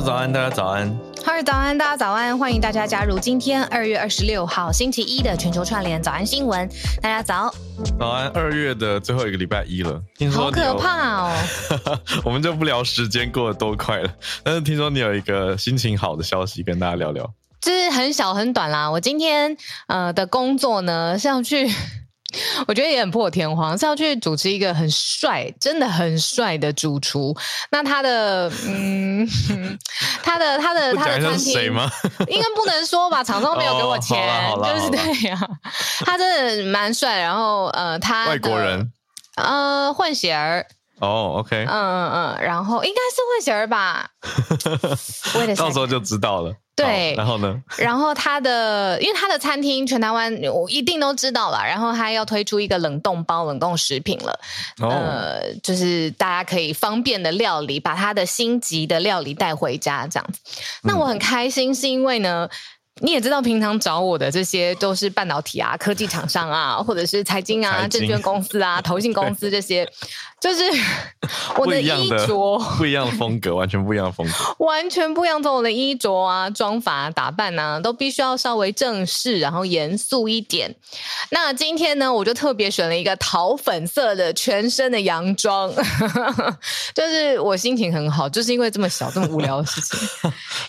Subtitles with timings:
[0.00, 0.88] 早安，大家早安。
[1.24, 2.36] 哈尔早安，大家早安。
[2.38, 6.68] 欢迎大家加入今天二月二十六号星期一的全球串联早安新闻。
[7.00, 7.54] 大家早。
[7.98, 11.32] 早安，二月的最后一个礼拜一了，听说好可怕哦。
[12.24, 14.10] 我们就不聊时间过得多快了，
[14.42, 17.32] 但是听说你有一个心情好的消息跟大家聊聊。
[17.60, 18.90] 就是很小很短啦。
[18.90, 19.56] 我今天
[19.86, 21.68] 呃的工作呢是要去。
[22.66, 27.36] 我觉得也很破天荒，是要去主持一个很帅，真的很帅的主厨。
[27.70, 29.28] 那他的，嗯，
[30.22, 31.90] 他的他的他的餐厅吗？
[32.28, 34.18] 应该不能说吧，厂商没有给我钱，
[34.52, 35.48] 哦、就是对呀、啊。
[36.00, 38.92] 他真的蛮帅，然后呃，他外国人，
[39.36, 40.66] 呃，混血儿。
[41.00, 44.08] 哦、oh，OK，嗯嗯嗯，然后应该是混血儿吧，
[45.56, 46.54] 到时候就知道了。
[46.76, 47.62] 对，然后呢？
[47.78, 51.64] 然后他的，因为他的餐厅全台湾我一定都知道了。
[51.64, 54.40] 然后他要推出一个冷冻包冷冻食品了
[54.80, 54.92] ，oh.
[54.92, 60.40] 呃，就是大家可以方便的料理，把他的星级的料理带回家这样子。
[60.82, 62.48] 那我很开心，是因为呢。
[62.50, 62.56] 嗯
[63.00, 69.84] 你也知道，平常找我的这些都是半导体啊、科技厂商啊，或者是财经啊、证券公司啊、 投信公司这些，
[70.44, 70.62] 就是
[71.56, 75.42] 我的衣着 不一样的风格，完全不一样的风格，完全不一样。
[75.42, 80.76] 从我的衣着啊、妆发打扮啊，都必须要稍微正式，然后严肃一点。
[81.30, 85.72] 那今天呢，我就特别选了一个桃粉色的全身的洋装，
[86.94, 89.98] 就是我心情很好，就是因为这么小、这么无聊的事情，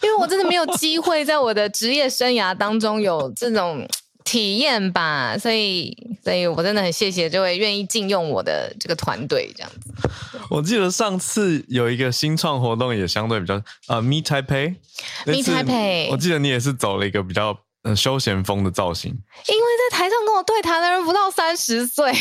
[0.02, 2.06] 因为我真的没有机会在我的职业。
[2.16, 3.86] 生涯当中有这种
[4.26, 10.09] 体验吧，所以，所以我真的很谢谢这位愿意禁用我的这个团队，这样子。
[10.50, 22.12] 我记得上次有一个新创活动，也相对比较呃，Meet Taipei，Meet Taipei，我记得你也是走了一个比较呃休闲风的造型，因为在台上跟我对谈的人不到三十岁，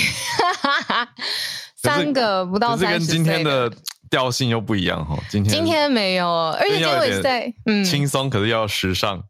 [1.75, 3.73] 三个不到三十岁，跟今天的
[4.11, 5.19] 调性又不一样哈。
[5.31, 9.25] 今天今天没有，而且今天在嗯轻松，可是又要时尚。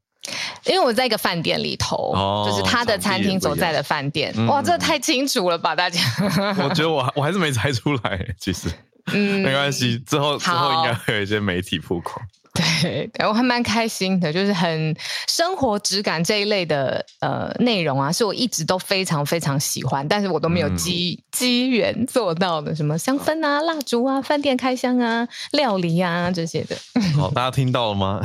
[0.65, 4.35] 因为我在一个饭店里头，哦、就是他的餐厅所在的饭店。
[4.47, 6.01] 哇，这太清楚了吧，大家？
[6.63, 8.69] 我觉得我我还是没猜出来，其实，
[9.13, 12.15] 嗯，没关系，之后之后应该会有一些媒体曝光。
[12.55, 26.77] 对，我还蛮开心的，就是很生活质感这一类的呃内容啊，是我一直都非常非常喜欢，但是我都没有机机缘做到的，什么香氛啊、蜡烛啊、饭店开箱啊、料理啊这些的。
[27.17, 28.21] 好，大家听到了吗？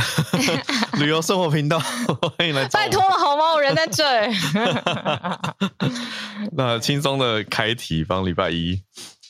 [1.00, 2.68] 旅游生活频道，欢迎来。
[2.68, 3.54] 拜托了好吗？
[3.56, 4.30] 我人在这儿。
[6.54, 8.80] 那轻松的开题，帮礼拜一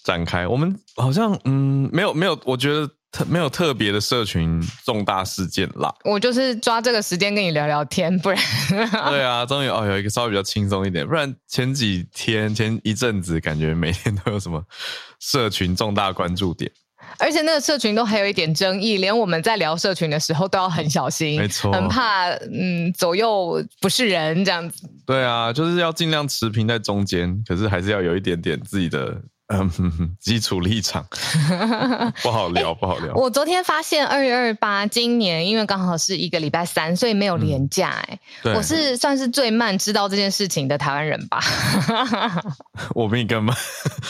[0.04, 0.46] 展开。
[0.46, 2.90] 我们好像嗯，没有没有，我觉得。
[3.12, 8.40] 特没有特别的社群重大事件啦，我就是抓这个时间跟你聊聊天，不然
[9.10, 14.64] 对啊，终于哦有一个稍微比较轻松一点，不然前几天前一阵子感觉每天都有什么
[15.20, 16.72] 社群重大关注点，
[17.18, 24.88] 而且那个社群都还有一点争议，连我们在聊社群的时候都要很小心，没错，很怕嗯左右不是人这样子。
[25.08, 29.20] 对啊，就是要尽量持平在中间，可是还是要有一点点自己的。
[29.52, 29.70] 嗯，
[30.22, 31.06] 基础立场
[32.22, 33.14] 不好聊，不好聊。
[33.16, 37.90] 我昨天发现二月二八，今年因为刚好是一个礼拜三，所以没有连假。
[37.90, 41.40] 哎、嗯，我是算是最慢知道这件事情的台湾人吧？
[42.94, 43.56] 我比你更慢，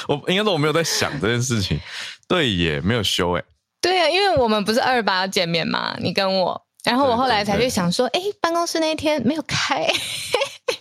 [0.10, 1.80] 我应该说我没有在想这件事情。
[2.28, 3.44] 对耶，没有休哎。
[3.82, 9.88] 对啊，因为我们不是二二八要见面嘛，你跟我，然后我后来才去想说，哎，办公室那一天没有开。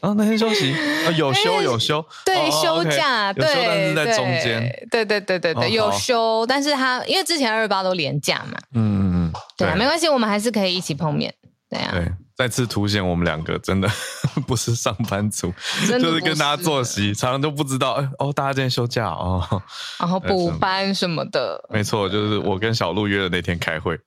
[0.01, 0.73] 啊， 那天休息？
[1.07, 11.33] 啊，有休有休，对，休假，对，但是在中间，对对对对对，有休，但是他因为之前二二八都连假嘛，嗯嗯嗯，对啊，没关系，我们还是可以一起碰面，
[11.69, 13.89] 对啊，对，再次凸显我们两个真的
[14.47, 15.53] 不是上班族，
[15.89, 19.43] 就是跟大家作息，常常都不知道，哦，大家今天休假哦，
[19.99, 23.99] 然后补班什么的，没错，就是我跟小鹿约的那天开会。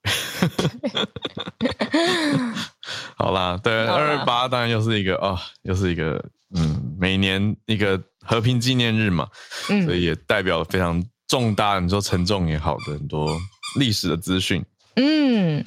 [3.17, 6.23] 好啦，对，二二八当然又是一个哦，又是一个
[6.55, 9.27] 嗯，每年一个和平纪念日嘛，
[9.69, 13.37] 嗯，所以也代表了非常重大，你说沉重也好的很多
[13.79, 14.63] 历史的资讯，
[14.95, 15.63] 嗯，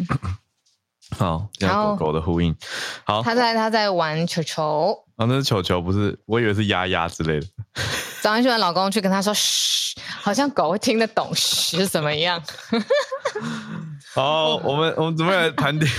[1.17, 2.55] 好，然后狗狗的呼应，
[3.05, 7.47] 好，他在他在玩球球，啊，那是球球，不是，我以为是丫丫之类的。
[8.21, 12.43] 早上去完，老公去跟他说，嘘，好像狗会听得懂嘘是什么样。
[14.15, 15.91] 好，我们我们准备来盘点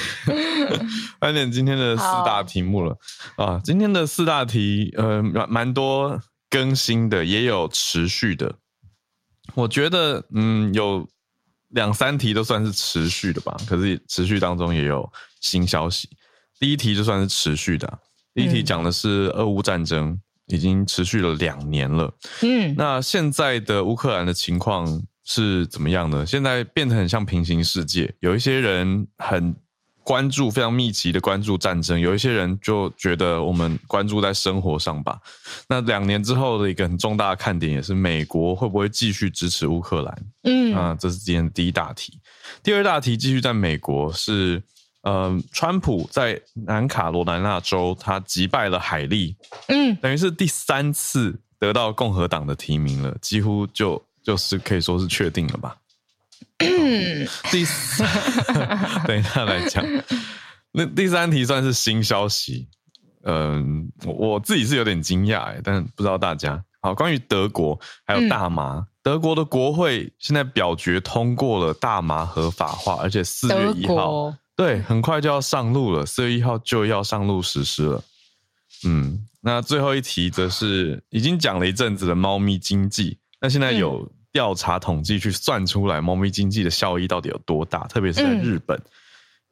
[1.20, 2.98] 盘点今天的四大题目了
[3.36, 3.60] 啊！
[3.62, 6.18] 今天的四大题，呃，蛮蛮多
[6.50, 8.56] 更新的，也有持续的。
[9.54, 11.06] 我觉得，嗯，有
[11.72, 13.58] 两三题都算是持续的吧。
[13.68, 16.08] 可是持续当中也有新消息。
[16.58, 18.00] 第一题就算是持续的，
[18.34, 22.14] 第一题讲的是俄乌战争已经持续了两年了。
[22.42, 25.04] 嗯，那现在的乌克兰的情况。
[25.26, 26.26] 是怎么样呢？
[26.26, 29.54] 现在变得很像平行世界，有一些人很
[30.04, 35.20] 关注，非常密集的关注战争，有一些人就觉得我们关注在生活上吧。
[35.68, 40.26] 那两年之后的一个很重大的看点，也是美国会不会继续支持乌克兰？
[40.44, 42.20] 嗯，啊，这是今天的第一大题。
[42.62, 44.62] 第二大题继续在美国是，
[45.02, 49.36] 呃，川普在南卡罗来纳州他击败了海利，
[49.70, 55.78] 嗯，等于是第三次得到共和党的提名了，几乎就就是可以说是确定了吧。
[56.58, 58.08] 嗯，第三，
[59.08, 59.86] 等一下来讲。
[60.72, 62.68] 那第三题算是新消息，
[63.24, 66.62] 嗯，我自己是有点惊讶哎，但不知道大家。
[66.82, 78.04] 好，关于德国还有大麻，嗯、德国的国会现在表决通过了大麻合法化，而且四月一号，国对，很快就要上路了，四月一号就要上路实施了。
[78.86, 84.02] 嗯，那最后一题则是已经讲了一阵子的猫咪经济，那现在有。
[84.02, 87.88] 嗯调查统计去算出来，猫咪经济的效益到底有多大？
[87.88, 88.84] 特别是在日本，嗯、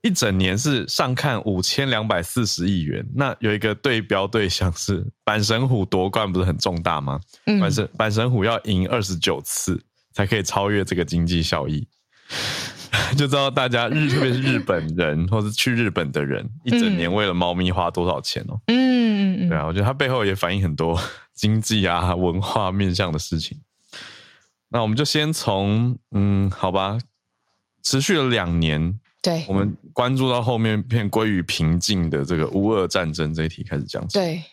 [0.01, 3.01] 一整年是上看五千两百四十亿元。
[3.15, 7.17] 那有一个对标对象是阪神虎夺冠，不是很重大吗？
[7.45, 9.81] 嗯，阪神阪神虎要赢二十九次
[10.11, 11.87] 才可以超越这个经济效益，
[13.15, 18.59] 就知道大家日，特别是日本人或是去日本的人，一整年为了猫咪花多少钱哦？
[18.67, 20.99] 嗯，对啊，我觉得它背后也反映很多
[21.33, 23.57] 经济啊、文化面向的事情。
[24.73, 26.97] 那我们就先从嗯，好吧，
[27.83, 34.17] 持续了两年，对，我们关注到后面变归于平静的这个乌俄战争这一题开始讲起。
[34.17, 34.43] 对，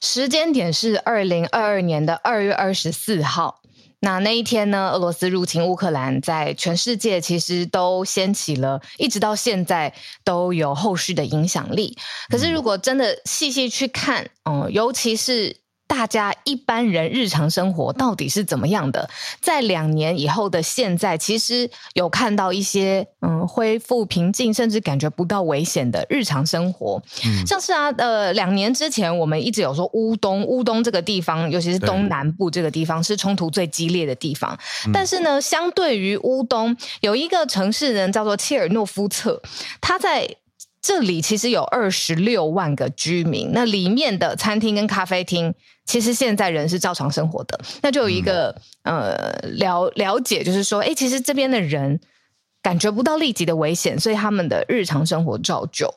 [0.00, 3.62] 时间点是二零二二年的二月二十四号。
[4.00, 9.94] 那那一天呢，俄罗斯入侵乌克兰，在全世界其实都掀起了，一直到现在
[10.24, 11.96] 都有后续的影响力。
[12.28, 15.61] 可是如果真的细细去看，嗯，尤其是。
[15.86, 19.08] 大家一般人日常生活到底是怎么样的？
[19.40, 27.02] 在两年以后的现在，其实有看到一些嗯恢复平静，甚至感觉不到危险的日常生活。
[27.26, 34.58] 嗯，像是啊，呃，两年之前我们一直有说乌东，乌东这个地方，尤其是东南部这个地方是冲突最激烈的地方。
[34.84, 39.42] 对但是呢，相对于乌东，有一个城市人叫做切尔诺夫策，
[39.80, 40.36] 他在。
[40.82, 45.54] 这里其实有二十六万个居民，那里面的餐厅跟咖啡厅，
[45.86, 47.58] 其实现在人是照常生活的。
[47.82, 52.00] 那就有一个、嗯、呃了了解，就是说，哎，其实这边的人
[52.60, 55.88] 感觉不到立即的危险，所以他们的日常生活照旧。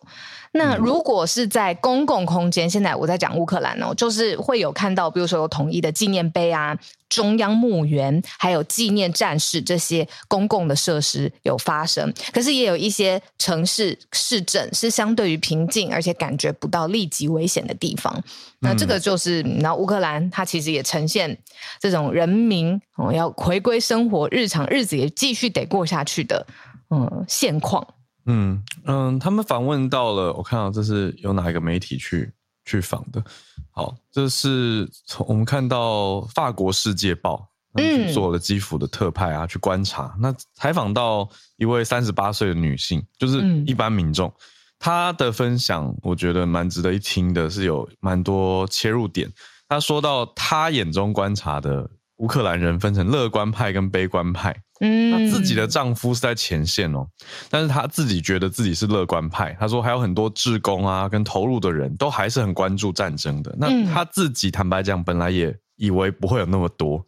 [0.52, 6.78] 那如果是在公共空间，现在我在讲乌克兰哦，就是会有看到，比如说有统一的纪念碑啊、
[7.10, 12.14] 中央墓园，还有纪念战士这些公共的设施有发生。
[12.34, 18.24] 可是也有一些城市市镇是相对于平静，而且感觉不到立即危险的地方。
[18.60, 21.38] 那这个就是，那乌克兰它其实也呈现
[21.80, 26.46] 这种人民哦要回归生活、日常日子也继续得过下去的
[26.90, 27.86] 嗯现况。
[28.26, 32.32] 嗯嗯，他们访问到了，我看到这是有哪一个媒体去
[32.66, 33.24] 去访的。
[33.72, 37.50] 好，这是从我们看到法国《世界报》
[37.82, 40.16] 去做了基辅的特派啊，嗯、去观察。
[40.20, 41.28] 那采访到
[41.58, 44.34] 一位三十八岁的女性，就是一般民众，嗯、
[44.80, 49.32] 她的分享我觉得蛮值得一听的，是有蛮多切入点。
[49.68, 54.56] 她说到她眼中观察的乌克兰人分成乐观派跟悲观派。
[54.80, 57.08] 嗯，她自己的丈夫是在前线哦，
[57.50, 59.56] 但是她自己觉得自己是乐观派。
[59.60, 63.56] 她说还有很多志工啊，跟投入的人都还是很关注战争的。
[63.58, 67.06] 那她自己坦白讲，本来也以为不会有那么多，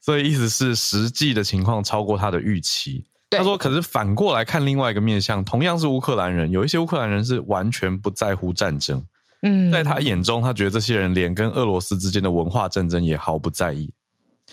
[0.00, 3.04] 所以意思是实际的情况超过她的预期。
[3.30, 9.04] 他说，可是反过来看另外一个面向，同样是乌克兰人，有一些乌克兰人是完全不在乎战争。
[9.42, 13.92] 嗯，在他眼中，他觉得这些人连跟俄罗斯之间的文化战争也毫不在意。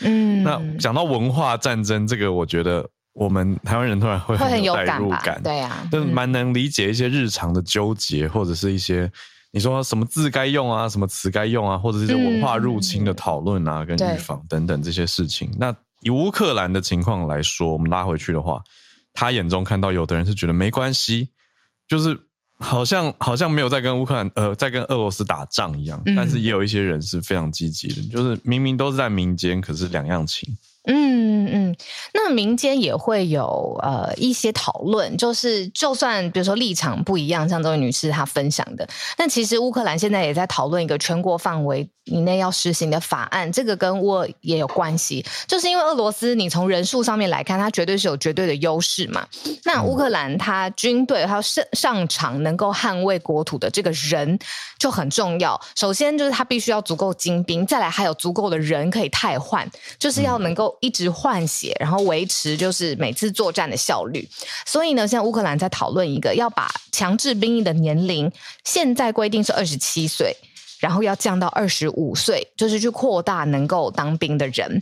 [0.02, 9.10] 嗯，那讲到文化战争这个，我觉得我们台湾人突然会很有代入感，感对、啊，就是蛮能理解一些日常的纠结，或者是一些
[9.52, 15.50] 你说什么字该用啊，什么词该用啊，或者是一些文化入侵的讨论啊，嗯、跟预防等等这些事情。
[15.58, 18.62] 那以乌克兰的情况来说，我们拉回去的话，
[19.14, 21.30] 他眼中看到有的人是觉得没关系，
[21.88, 22.20] 就是。
[22.58, 30.58] 好像好像没有在跟乌克兰呃在跟俄罗斯打仗一样，嗯、但是也有一些人是非常积极的，就是明明都是在民间，可是两样情。
[30.88, 31.76] 嗯嗯，
[32.14, 38.88] 那民间也会有呃一些讨论，就是就算比如说立场不一样，像这位女士她分享的，
[39.18, 49.26] 但其实乌克兰现在也在讨论一个全国范围以内要实行的法案，这个跟乌也有关系，就是因为俄罗斯你从人数上面来看，它绝对是有绝对的优势嘛。
[49.64, 54.38] 那乌克兰它军队它上上场能够捍卫国土的这个人
[54.78, 60.75] 就很重要，首先就是他必须要足够精兵，再来还有足够的人可以汰换，就是要能够。
[60.82, 64.28] 一直换血，然后维持就是每次作战的效率。
[64.66, 68.32] 所以呢，现在乌克兰在讨论一个要把强制兵役的年龄，
[68.64, 70.36] 现在规定是二十七岁，
[70.80, 74.82] 然后要降到二十五岁，就是去扩大能够当兵的人。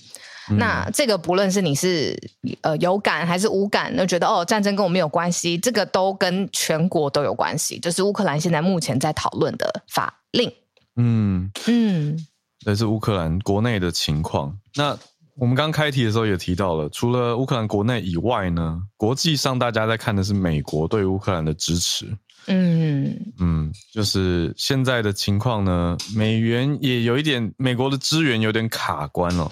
[0.49, 2.19] 嗯、那这个不论是你是
[2.59, 7.79] 呃有感还是无感，都觉得哦战争跟我们有关系，这个都跟全国都有关系。
[7.79, 10.51] 这、就是乌克兰现在目前在讨论的法令。
[10.97, 12.27] 嗯嗯，
[12.59, 14.59] 这是乌克兰国内的情况。
[14.75, 14.97] 那
[15.35, 22.05] 我们刚开题的时候也提到了，除了乌克兰国内以外呢，国际上大家在看的是美国对乌克兰的支持。
[22.47, 29.51] 嗯嗯，就是现在的情况呢，美元也有一点，美国的资源有点卡关了。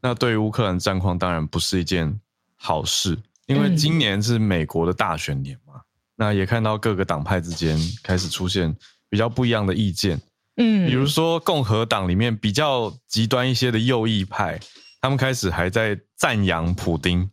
[0.00, 2.20] 那对于乌克兰战况当然不是一件
[2.56, 5.74] 好事，因为今年是美国的大选年嘛。
[5.74, 5.82] 嗯、
[6.16, 8.74] 那也看到各个党派之间开始出现
[9.10, 10.20] 比较不一样的意见。
[10.56, 14.60] 嗯，比如说共和党里面比较极端一些的右翼派，
[15.00, 17.30] 他们开始还在赞扬普丁，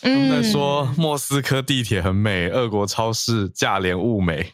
[0.00, 4.52] 他们在说莫斯科地铁很美，俄国超市价廉物美，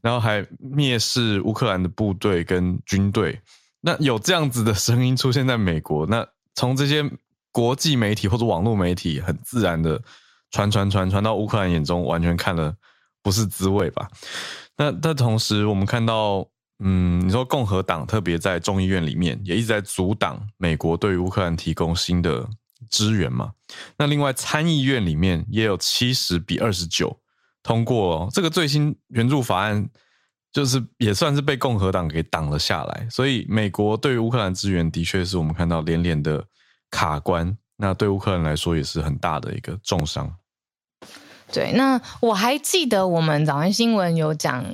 [0.00, 3.40] 然后还蔑视乌克兰的部队跟军队。
[3.80, 6.26] 那有这样子的声音出现在美国，那。
[6.54, 7.02] 从这些
[7.50, 9.98] 国际媒体或者网络媒体很自然的
[10.50, 12.74] 传传传传到乌克兰眼中，完全看了
[13.22, 14.10] 不是滋味吧？
[14.76, 16.46] 那但同时，我们看到，
[16.82, 22.46] 嗯，你说共和党特别在众议院里面也一直在阻挡美国对于乌克兰提供新的
[22.90, 23.52] 支援嘛？
[23.96, 27.16] 那另外参议院里面也有七十比二十九
[27.62, 29.88] 通过哦这个最新援助法案。
[30.54, 36.44] 就是也算是被共和党给挡了下来，所以美国对于乌克兰支援的确是我们看到连连的
[36.90, 40.30] 卡关，那对乌克兰来说也是很大的一个重伤。
[41.52, 44.64] 对，那我还记得我们早安新闻有讲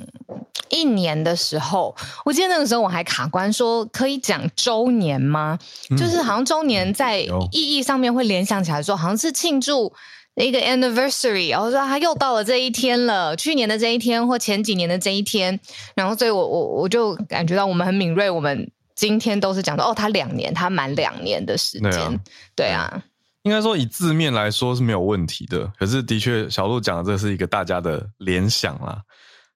[0.69, 1.95] 一年的时候，
[2.25, 5.59] 我记得那个时候我还卡关说可以讲周年吗？
[5.89, 9.93] 嗯、就是好像周年在意义上面会联想起来说好像是庆祝。
[10.35, 15.59] 一个 anniversary，然后说他又到了这一天了，去年的这一天或前几年的这一天，
[15.95, 22.21] 然后所以我我我就感觉到我们很敏锐，我们今天都是讲到哦，他两年，他满两年的时间，对啊，
[22.55, 23.03] 对啊，
[23.43, 29.01] 应该说以字面来说是没有问题的，可是的确小鹿讲的这是一个大家的联想啦，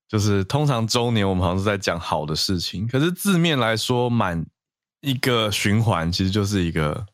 [0.08, 4.46] 就是通常周年我们好像是在讲好的事情，可是字面来说满
[5.02, 7.06] 一个循环其实就是一个。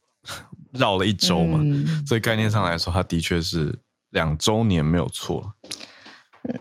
[0.73, 3.75] 绕了一周嘛，嗯、所以概念上来说，它的确是
[4.11, 5.51] 两周年没有错。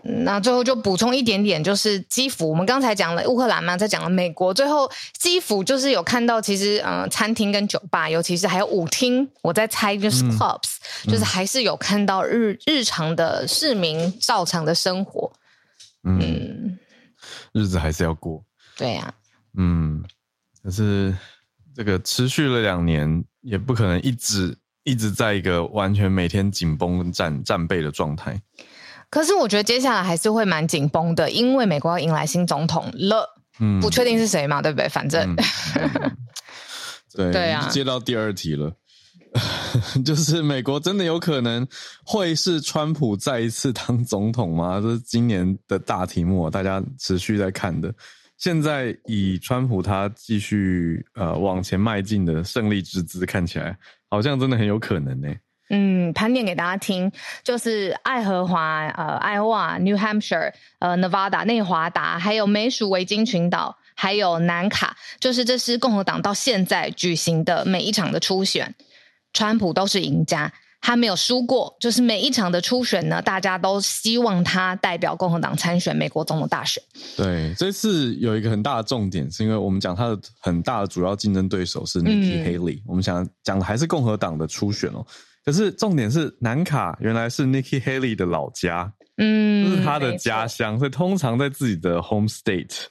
[0.03, 15.33] 那最后就补充一点点，就是基辅，我们刚才讲了乌克兰嘛，在讲了美国，最后基辅就是有看到，其实嗯、呃，餐厅跟酒吧，尤其是还有舞厅，我在猜就是 clubs，、嗯、就是还是有看到日日常的市民照常的生活。
[16.05, 16.79] 嗯，嗯
[17.53, 18.45] 日子还是要过。
[18.77, 19.15] 对呀、啊。
[19.57, 20.05] 嗯，
[20.63, 21.17] 可是
[21.75, 23.25] 这个持续了两年。
[23.41, 28.39] 也不可能一直一直在一个完全每天紧绷战战备的状态。
[29.11, 33.27] 可是我觉得接下来还是会蛮紧绷的，因为美国要迎来新总统了，
[33.59, 34.89] 嗯，不确定是谁嘛，对不对？
[34.89, 35.37] 反正，嗯、
[37.15, 38.71] 对对啊，接到第二题了，
[40.05, 41.67] 就是美国真的有可能
[42.05, 44.79] 会是川普再一次当总统吗？
[44.83, 47.93] 这是今年的大题目，大家持续在看的。
[48.37, 53.77] 现在以川普他继续呃往前迈进的胜利之姿，看起来
[54.11, 55.29] 好像真的很有可能呢。
[55.71, 68.75] 嗯，盘点给大家听，就是爱荷华、呃，爱荷华、New Hampshire、呃，Nevada、内华达，还有美属维京群岛，还有南卡，就是这是共和党到现在举行的每一场的初选，
[69.33, 70.53] 川普都是赢家。
[70.81, 76.83] 他没有输过，就是每一场的初选呢，大家都希望他代表共和党参选美国总统大选。
[77.17, 85.05] 对，这次有一个很大的重点，是因为我们讲他的很大的主要竞争对手是 Nikki Haley，、嗯、我们想讲的还是共和党的初选哦。
[85.45, 92.85] 可是重点是南卡原来是 Nikki Haley 的老家，嗯，这是他的家乡，所以通常在自己的 home state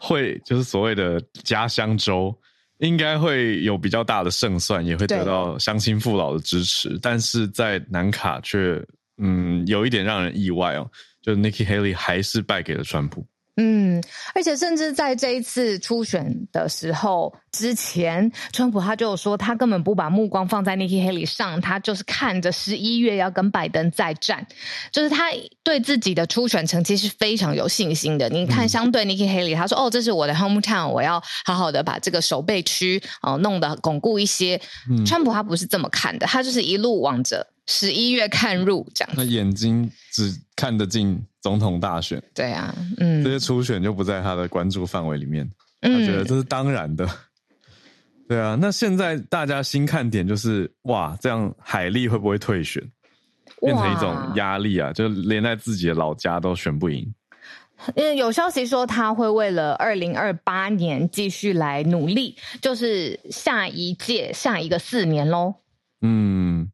[0.00, 2.36] 会就是所谓的家乡州。
[2.78, 8.82] 应该会有比较大的胜算，也会得到乡亲父老的支持，但是在南卡却，
[9.18, 13.26] 嗯，有一点让人意外哦，就 Nikki Haley 还是败给了川普。
[13.60, 14.00] 嗯，
[14.36, 24.46] 而且甚至在这一次初选的时候之前，川普他就说，他根本不把目光放在 Nikki Haley 上，他就是看着十一月要跟拜登再战，
[24.92, 25.24] 就是他
[25.64, 28.28] 对自己的初选成绩是非常有信心的。
[28.28, 34.60] 你看，相对 Nikki Haley，他说：“哦，这是我的 hometown，我要好好的把这个守备区哦弄得巩固一些。”
[35.04, 39.12] 川普他不是这么看的，他就是一路往着十一月看入这样。
[39.16, 41.24] 那眼睛只看得进。
[41.40, 45.48] 总统大选，对啊，嗯，这些初选就不在他的关注范围里面，
[45.80, 47.08] 嗯、他觉得这是当然的。
[48.28, 52.82] 对啊，那现在大家新看点就是哇，这样海利会不会退选，
[53.60, 54.92] 变成一种压力啊？
[54.92, 57.10] 就连在自己的老家都选不赢。
[57.94, 65.54] 因为有消息说他会为了二零二八年继续来努力，就是下一届下一个四年喽。
[66.02, 66.68] 嗯，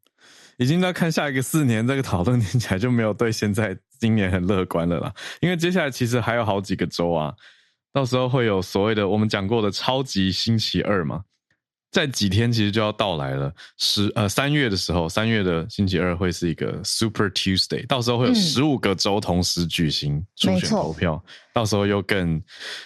[0.56, 5.10] 已经在看下一个四年，这个讨论听起来就没有对现在今年很乐观了啦。
[5.40, 7.34] 因为接下来其实还有好几个周啊，
[7.90, 11.24] 到时候会有所谓的我们讲过的超级星期二嘛。
[11.90, 22.42] 在几天其实就要到来了，十呃三月的时候，三月的星期二会是一个 Super Tuesday，到时候会有十五个州同时举行初选投票，嗯、到时候又更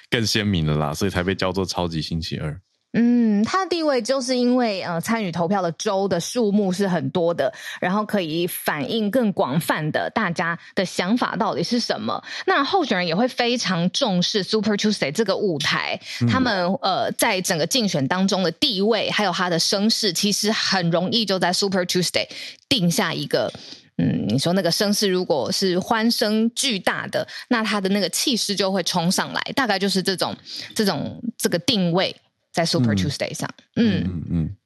[0.08, 2.60] 更鲜明了啦，所以才被叫做超级星期二。
[3.00, 12.20] 嗯，他的地位就是因为呃，参与投票的州的数目是很多的，然后可以反映更广泛的大家的想法到底是什么。
[12.46, 22.26] 那候选人也会非常重视 Super Tuesday 这个舞台，嗯、他们呃在整个竞选当中的地位还有他的声势，其实很容易就在 Super Tuesday
[22.68, 23.52] 定下一个。
[23.98, 30.36] 嗯，你说那个声势如果是欢声巨大的，那他的那个气势就会冲上来，大概就是这种
[30.74, 32.16] 这种这个定位。
[32.58, 34.56] 在 Super Tuesday 上，嗯嗯嗯，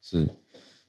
[0.00, 0.28] 是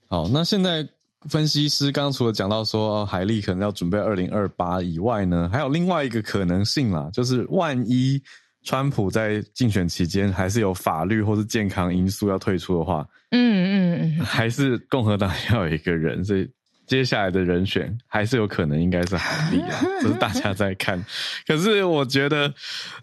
[0.07, 0.27] 好。
[0.27, 0.87] 那现在
[1.27, 8.21] 分析师刚刚除了讲到说海利可能要准备二零二八以外呢，还有另外一个可能性啦，就是万一
[8.61, 16.47] 川普在竞选期间还是有法律或是健康因素要退出的话，嗯嗯嗯，还是共和党要有一个人，所以
[16.85, 21.03] 接下来的人选还是有可能应该是海利啊，只是大家在看。
[21.47, 22.53] 可是我觉得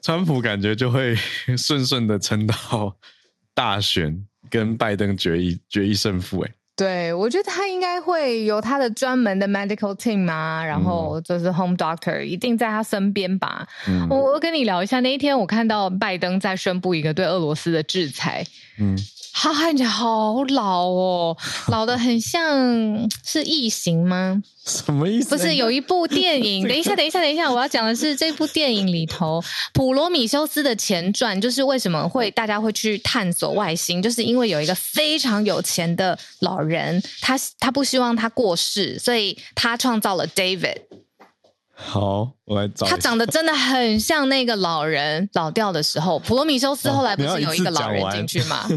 [0.01, 1.17] 川普感觉就会
[1.59, 2.97] 顺顺的撑到。
[3.59, 4.17] 大选
[4.49, 13.67] 跟拜登决一决一胜负，哎，对，我觉得他应该会有他的专门的 medical team 啊，然后就是 home doctor 一定在他身边吧。
[13.89, 18.47] 嗯、我我跟你聊一下，那一天我看到拜登在宣布一个对俄罗斯的制裁，
[18.79, 18.97] 嗯。
[19.33, 21.37] 他看起来好老哦，
[21.69, 24.43] 老的很像是异形吗？
[24.67, 25.29] 什么意思？
[25.29, 26.67] 不是有一部电影？
[26.69, 40.79] 等一下，等一下，等一下，我要讲的是这部电影里头普罗米修斯的前传，就是为什么会大家会去探索外星，就是因为有一个非常有钱的老人，他他不希望他过世，所以他创造了 David。
[41.81, 42.85] 好，我来找。
[42.89, 46.19] 他长得真的很像那个老人老掉的时候。
[46.19, 48.67] 普罗米修斯后来不是有一个老人进去吗？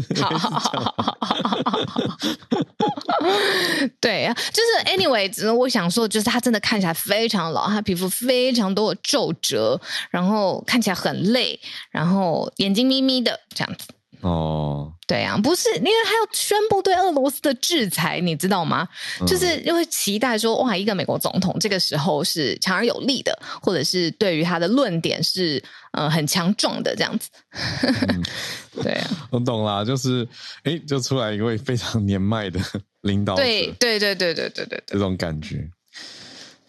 [4.00, 11.58] 对啊，就是 anyway，只是我想说，就是他真的看起来非常老，他皮肤非常多的皱褶，然后看起来很累，
[11.90, 13.86] 然后眼睛眯眯的这样子。
[14.22, 18.88] 哦，对啊，不是，因为他要宣布对俄罗斯的制裁，你知道吗？
[19.20, 27.28] 嗯、就是因为期待说，哇，一个美国总统这个时候是强而有力的，或者是对于他的论点是呃很强壮的这样子。
[27.50, 28.22] 嗯、
[28.80, 30.26] 对啊，我懂啦，就是
[30.62, 32.60] 哎，就出来一位非常年迈的
[33.02, 35.68] 领导者，对对对对对对对，这种感觉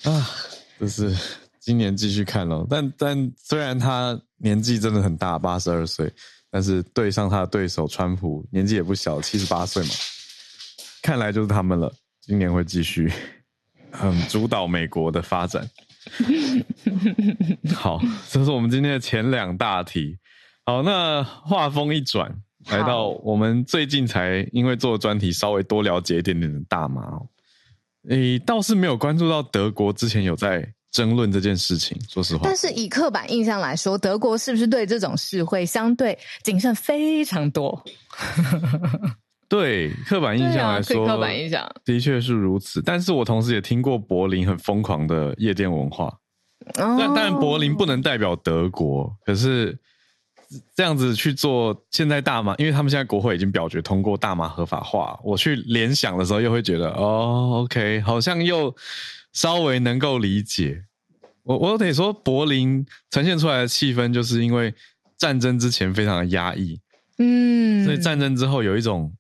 [0.05, 0.27] 啊，
[0.79, 1.15] 就是
[1.59, 2.65] 今年继续看咯。
[2.67, 6.11] 但但虽然他年纪真的很大，八十二岁。
[6.53, 9.89] 但是对上他的对手川普，年纪也不小，七十八岁嘛，
[11.01, 11.91] 看来就是他们了。
[12.21, 13.11] 今年会继续，
[14.03, 15.67] 嗯，主导美国的发展。
[17.73, 20.19] 好，这是我们今天的前两大题。
[20.63, 22.31] 好，那话锋一转，
[22.69, 27.27] 来到我们最近才因为做专题稍微多了解一点点的大麻哦。
[28.09, 30.71] 诶，倒是没有关注到德国之前有在。
[30.93, 32.41] 争论这件事情，说实话。
[32.43, 37.83] 但是以刻板印象来说，德国是不是对这种事会相对谨慎非常多？
[39.49, 42.81] 对刻板印象来说，刻板印象的确是如此。
[42.81, 46.05] 但是我同时也听过柏林很疯狂的夜店文化。
[46.75, 49.77] 哦、但但柏林不能代表德国，可是
[50.75, 58.73] 这样子去做，现在大麻，因为他们现在国会已经表决通过大麻合法化，我去联想的时候又会觉得，哦，OK，好像又。
[59.33, 60.85] 稍微能够理解，
[61.43, 64.73] 我我得说，柏林呈现出来的气氛，就是因为
[65.17, 66.79] 战争之前非常的压抑，
[67.17, 69.11] 嗯，所以战争之后有一种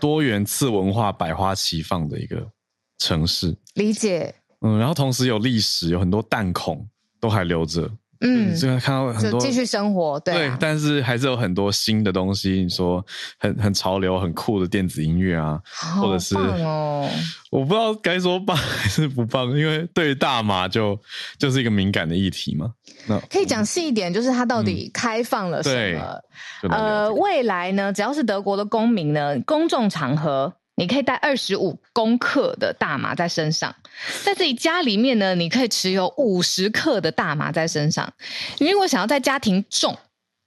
[0.00, 2.50] 多元次文化百花齐放的一个
[2.98, 6.88] 城市，理解，嗯，然后同时有历史，有很多弹孔
[7.20, 7.90] 都还留着。
[8.20, 12.62] 嗯，就看到很多继续生活，对，啊、对，但是还是有很多新的东西。
[12.62, 13.04] 你说
[13.38, 17.08] 很很潮流、很酷的电子音乐啊，好或者是哦，
[17.50, 20.98] 我不知道该说棒还是不棒，因为对于大麻就
[21.38, 22.70] 就是一个敏感的议题嘛。
[23.06, 26.20] 那可以讲细一点，就是它到底开放了什么？
[26.62, 30.52] 嗯、呃，未来呢，只要是德国的公民呢，公众场合。
[30.80, 33.76] 你可以带二十五公克的大麻在身上，
[34.24, 38.10] 在自己家里面呢，你可以持有五十克的大麻在身上。
[38.56, 39.98] 你如果想要在家庭种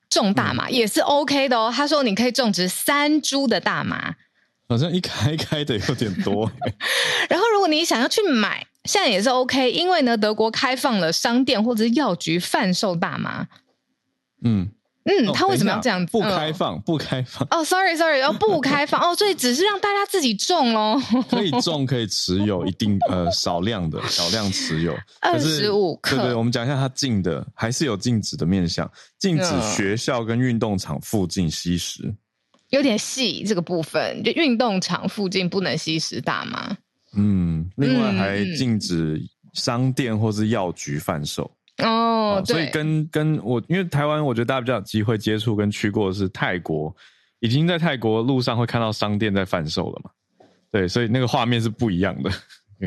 [0.10, 1.72] 种大麻也是 OK 的哦。
[1.72, 4.16] 他说你可以种植三株的大麻，
[4.68, 6.52] 好像一开开的有点多。
[7.30, 13.48] 然后如果你想要去买，现在也是 OK，因为呢，德国开放了商店或者是药局贩售大麻。
[14.44, 14.72] 嗯。
[15.06, 16.12] 嗯，他为什么要这样子？
[16.12, 17.46] 不开放，不开放。
[17.52, 21.02] 哦，sorry，sorry，哦，不开放哦，所以只是让大家自己种咯。
[21.30, 26.16] 可以种，可以持有一定呃少量的 少量持有，二十五克。
[26.16, 28.90] 对对，我们讲一下它禁的，还是有禁止的面向，
[29.20, 32.14] 禁止学校跟运动场附近吸食。
[32.70, 36.76] 有点细这个部分，就运动场附近不能吸食大麻。
[37.16, 39.22] 嗯，另外还禁止
[39.54, 41.52] 商店或是药局贩售。
[41.84, 46.96] 哦，所以跟跟我，因为台湾，我觉得大家比较有机会接触跟去过的是泰国，
[47.40, 50.10] 已经在泰国路上会看到商店在贩售了嘛。
[50.72, 52.32] 对，所以那个画面是不一样的。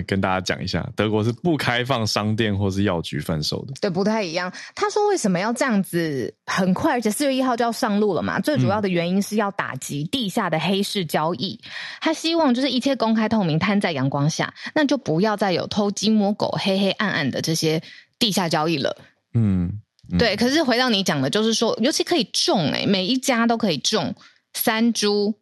[0.07, 3.73] 跟大家讲一下，德国是不开放商店或是药局贩售的。
[3.81, 4.53] 对，不太一样。
[4.75, 6.35] 他说为什么要这样子？
[6.45, 8.39] 很快，而且四月一号就要上路了嘛。
[8.39, 11.59] 最主要的原因是要打击地下的黑市交易。
[11.65, 11.71] 嗯、
[12.03, 17.83] 他希望就是一切公开透明，摊在阳光下，那就不要再有偷鸡摸狗、黑黑暗暗的这些。
[18.19, 18.97] 地下交易了，
[19.35, 20.37] 嗯，嗯，对。
[20.37, 24.15] 可是回到你讲的，就是说，尤其可以种，欸，诶，每一家都可以种
[24.53, 25.35] 三株。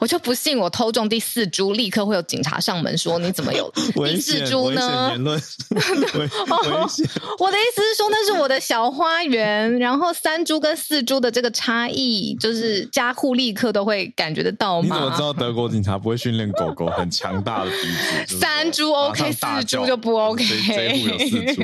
[0.00, 3.70] 我就不信我偷种第四株，立刻会有警察上门说，你怎么有
[4.06, 5.10] 第四株呢？
[5.10, 5.40] 言论，
[7.38, 14.88] 我的意思是说，那是我的小花园，然后三株跟四株的这个差异，就是家户立刻都会感觉得到吗？
[14.96, 17.76] 你怎么知道德国警察不会训练狗狗很强大的鼻
[18.26, 18.38] 子？
[18.38, 20.44] 三株 OK，四株就不 OK。
[20.66, 21.62] 这户有四株，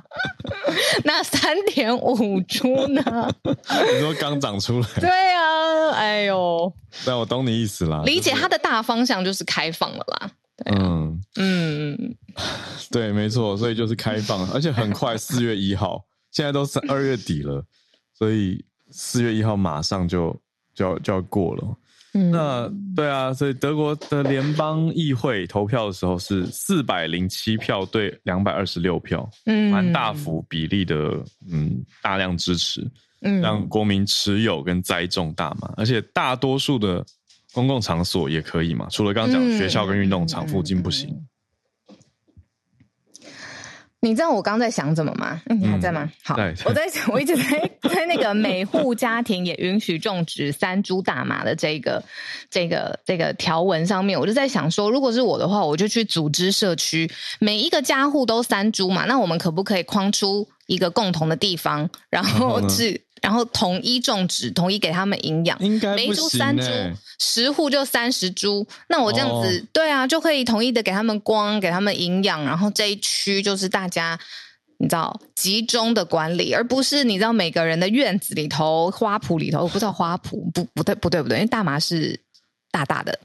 [1.04, 3.02] 那三点五株呢？
[3.44, 4.86] 你说刚长出来？
[5.00, 6.72] 对啊，哎呦。
[7.04, 10.30] 但我懂你意思啦，理解它的大方向就是开放了啦。
[10.56, 12.16] 对啊、嗯嗯，
[12.92, 17.64] 对，没错，所以就是开放，而且很快四月一号，现在都是二月底了，
[18.12, 20.38] 所以四月一号马上就
[20.74, 21.76] 就要就要过了。
[22.12, 30.96] 嗯，那对啊，所以德国的联邦议会投票的时候是四百零七票对两百二十六票，嗯，蛮大幅比例的，
[31.50, 32.84] 嗯，大量支持。
[33.22, 37.04] 嗯，让国民持有跟栽种大麻，而且大多数的
[37.52, 41.26] 公共场所也可以嘛，除了刚刚讲的学校跟运动场附近不行。
[44.02, 45.42] 你知道我刚刚在想什么吗？
[45.50, 46.04] 嗯，你还在吗？
[46.04, 52.02] 嗯、好，我在想， 我一直在在那个每户家庭也允许种植三株大麻的这个
[52.48, 63.02] 这个这个条文上面，我就在想说，如果是我的话，我就去组织社区，每一个家户都三株嘛，那我们可不可以框出一个共同的地方，然后是。
[63.20, 66.64] 然后统一种植，统一给他们营养，应该欸、每一株三株，
[67.18, 68.66] 十户就三十株。
[68.88, 72.42] 那我这样子，哦、对啊，就可以统一的给他们光，给他们营养。
[72.44, 74.18] 然后这一区就是大家，
[74.78, 82.18] 你知道，集中的管理，而不是你知道每个人的院子里头、花圃里头，我不知道花圃，不不对不对不对，因为大麻是
[82.70, 83.18] 大大的，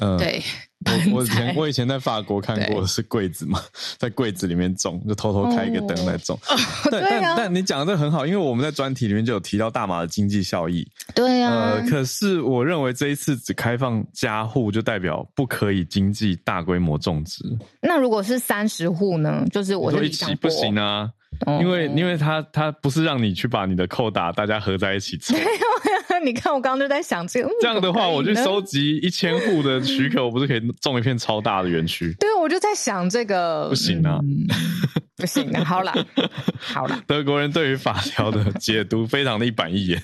[0.00, 0.42] 嗯，对。
[1.12, 3.60] 我我以前我以前在法国看过是柜子嘛，
[3.98, 6.38] 在柜子里面种，就偷偷开一个灯来种。
[6.48, 6.56] 哦、
[6.90, 10.86] 对，对啊、但但你讲的这很好，因为我们在专题里面就有提到大麻的经济效益。
[11.14, 11.72] 对呀、啊。
[11.72, 17.44] 呃，可是我认为这一次只开放家户，就代表不可以经济大规模种植。
[17.80, 19.44] 那如果是三十户呢？
[19.50, 21.10] 就是我说一起不行啊，
[21.46, 25.34] 哦、因为因为他他不是让你去把你的扣打大家合在一起抽。
[26.24, 27.50] 你看，我刚刚就在想这个。
[27.60, 32.14] 这样的话，我去收集一千户的许可，我不是可以种一片超大的园区？
[32.20, 33.68] 对，我就在想这个。
[33.68, 34.46] 不行啊，嗯、
[35.16, 35.64] 不行啊！
[35.64, 35.92] 好了，
[36.60, 37.02] 好了。
[37.08, 40.00] 德国人对于法条的解读非常的一板一眼，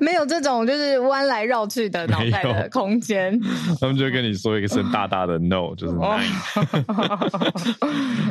[0.00, 3.38] 没有这种就是弯来绕去的脑袋的空间。
[3.80, 6.32] 他们就会跟你说一个声大大的 “no”，就是 “nine”，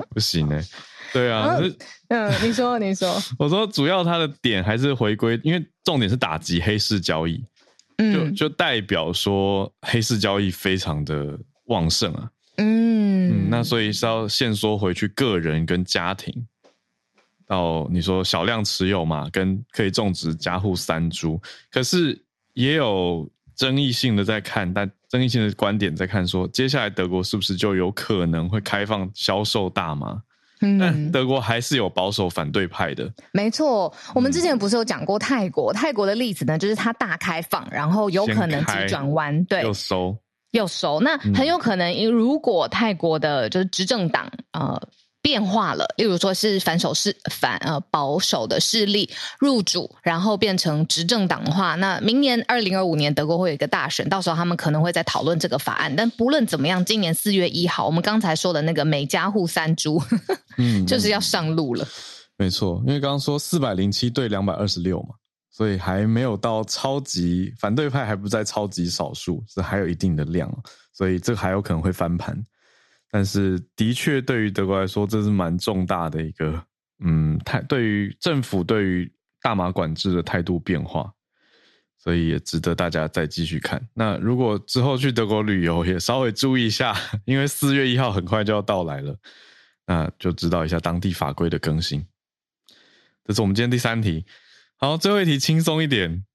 [0.09, 0.67] 不行呢、欸。
[1.15, 1.57] 对啊，
[2.09, 7.41] 嗯，你说，你说， 我说主要它的点还是回归，因为重点是打击黑市交易，
[7.99, 16.45] 嗯，就就代表说黑市交易非常的旺盛啊，嗯，嗯，那所以是要限缩回去个人跟家庭，
[17.47, 22.21] 到你说小量持有嘛，跟可以种植家户三株，可是
[22.55, 23.25] 也有
[23.55, 30.21] 争议性的在看，但争议性的观点在看说，接下来德国是不是就有可能会开放销售大麻？
[30.59, 33.11] 但德国还是有保守反对派的。
[33.31, 35.73] 没错，我们之前不是有讲过泰国？
[35.73, 40.17] 泰国的例子呢，就是它大开放，然后有可能急转弯，对，又收
[40.51, 40.99] 又收。
[41.01, 44.81] 那很有可能，如果泰国的就是执政党呃。
[45.25, 49.09] 变化了，例如说是反守势反呃保守的势力
[49.39, 55.95] 入主，然后变成执政党的话，那明年二零二五年德国会有一个大选，到时候他们可能会再讨论这个法案。
[55.95, 59.99] 但不论怎么样，今年四月一号，我们刚才说的那个每家户三株，
[60.59, 61.87] 嗯， 就是要上路了。
[62.37, 65.15] 没错，因为刚刚说四百零七对两百二十六嘛，
[65.49, 70.47] 所以还没有到超级反对派还不在超级少数，是还有一定的量，
[70.93, 72.37] 所以这还有可能会翻盘。
[73.15, 76.61] 但是的确，对于德国来说，这是蛮重大的一个，
[76.99, 79.09] 嗯，态对于政府对于
[79.41, 81.09] 大麻管制的态度变化，
[81.97, 83.81] 所以也值得大家再继续看。
[83.93, 89.17] 那如果之后去德国旅游，也稍微注意一下， 因为四月一号很快就要到来了，
[89.87, 92.05] 那就知道一下当地法规的更新。
[93.23, 94.25] 这是我们今天第三题，
[94.75, 96.25] 好，最后一题轻松一点，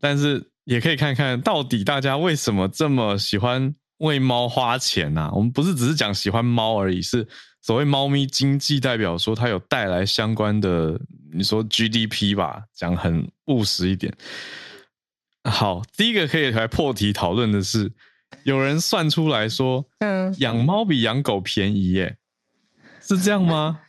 [0.00, 5.32] 但是也可以看看到底大家为什么这么喜欢为猫花钱呐、啊？
[5.34, 7.26] 我们不是只是讲喜欢猫而已，是
[7.60, 11.00] 所谓猫咪经济，代表说它有带来相关的，
[11.32, 14.12] 你说 GDP 吧，讲很务实一点。
[15.44, 17.92] 好，第一个可以来破题讨论的是，
[18.44, 22.16] 有人算出来说，嗯，养猫比养狗便宜耶，
[23.00, 23.80] 是这样吗？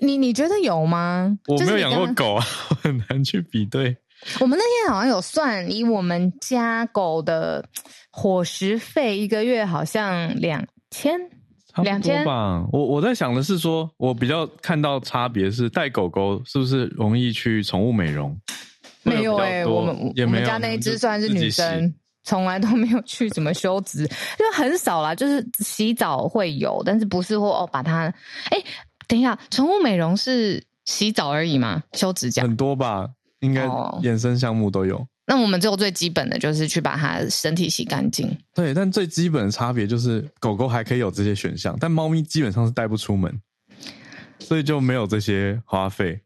[0.00, 1.36] 你你觉得有吗？
[1.48, 3.96] 我没有养过狗啊， 我很难去比对。
[4.40, 7.64] 我们那天好像有算，以我们家狗的
[8.10, 11.18] 伙食费，一个月好像两千，
[11.82, 12.64] 两千吧。
[12.72, 18.38] 我我在想的是说，我比较看到差别是带狗狗是不是容易去宠物美容？
[19.02, 28.12] 没有哎、欸，我们我们家那一只算是女生，从来都没有去怎么修指，就很少啦，就是洗澡会有，但是不是说哦把它
[28.50, 28.58] 哎。
[28.58, 28.64] 欸
[29.08, 31.82] 等一下，宠物美容是洗澡而已吗？
[31.94, 32.42] 修指甲？
[32.42, 33.08] 很多吧，
[33.40, 33.66] 应该
[34.02, 34.96] 衍生项目都有。
[34.96, 35.06] Oh.
[35.26, 38.36] 那我们只有最基本的就是去把它身体洗干净。
[38.52, 43.40] 对，但最基本的差别就是狗狗还可以有这些选项，但猫咪基本上是带不出门，
[44.40, 46.20] 所以就没有这些花费。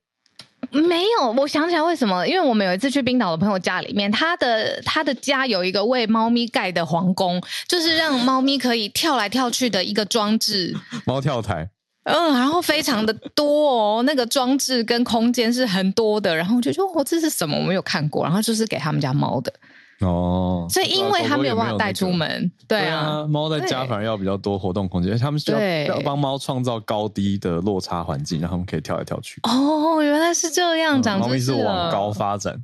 [0.70, 2.26] 没有，我想起来为什么？
[2.26, 10.74] 因为我们有一次去冰岛的朋友家里面，他的他的家有一个为猫咪盖的皇宫，就是让猫咪可以跳来跳去的一个装置——
[11.04, 11.68] 猫跳台。
[12.04, 17.56] 嗯，然后非常的多哦，那个装置跟空间是很多的，然后我就说，哦，这是什么？
[17.56, 19.52] 我没有看过，然后就是给他们家猫的
[20.00, 29.40] 哦，所以因为他没有办法带出门，对啊，猫在家反而要比较多活动空间，他们需要要帮猫创造高低的落差环境，让他们可以跳来跳去。
[29.44, 32.54] 哦，原来是这样，长猫咪是往高发展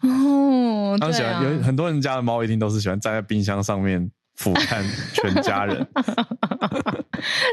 [0.00, 4.10] 哦，他们喜欢有很多人家的猫一定都是喜欢站在冰箱上面。
[4.36, 5.86] 俯瞰全家人，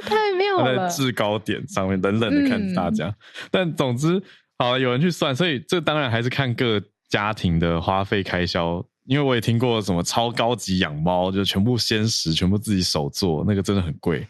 [0.06, 0.90] 太妙了！
[0.90, 3.08] 在制高点上面冷冷的看着大家。
[3.08, 3.16] 嗯、
[3.50, 4.22] 但总之，
[4.58, 8.86] 好，有人去算，所以这当然还是看各家庭的花费开销。
[9.06, 14.26] 因为我也听过什么超高级养猫，就全部鲜食，全部自己手做，那个真的很贵。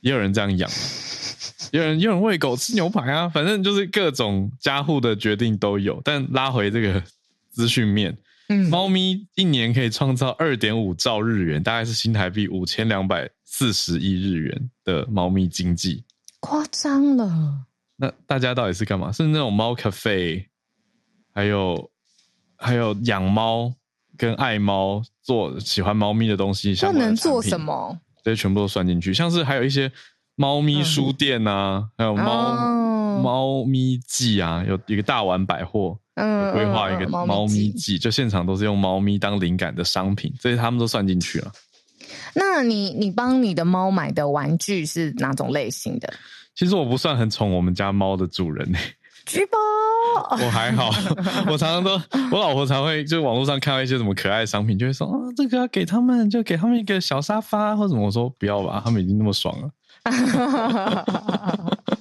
[0.00, 0.70] 也有人这样养，
[1.72, 6.00] 有人有人喂狗吃牛排啊，反正就是各种家户的决定都有。
[6.04, 7.02] 但拉回这个
[7.50, 8.16] 资讯面。
[8.48, 16.02] 嗯，猫咪一年可以创造二点五兆日元，大概是新台币五千两百四十亿日元的猫咪经济，
[16.40, 17.66] 夸张了。
[17.96, 19.12] 那大家到底是干嘛？
[19.12, 20.48] 是那种猫咖啡，
[21.34, 21.90] 还有
[22.56, 23.74] 还有养猫
[24.16, 27.98] 跟爱猫做喜欢猫咪的东西，不能做什么？
[28.24, 29.92] 这些全部都算进去，像是还有一些
[30.36, 35.98] 猫咪书店啊，嗯、还有猫猫、哦、咪季啊，有一个大丸百货。
[36.18, 41.52] 嗯，规划一个猫咪季，就现场都是用猫咪当灵感的商品，这些他们都算进去了。
[42.34, 46.12] 那你你帮你的猫买的玩具是哪种类型的？
[46.56, 48.78] 其实我不算很宠我们家猫的主人呢。
[49.26, 49.58] 橘宝，
[50.42, 50.90] 我还好，
[51.50, 51.92] 我常常都，
[52.32, 58.06] 我老婆常会就网络上看到一些什么可爱的商品，就会说啊，这个要给他们，就给他们一个小沙发或者什么。
[58.06, 59.70] 我说不要吧，他们已经那么爽了。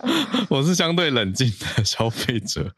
[0.50, 2.72] 我是相对冷静的消费者，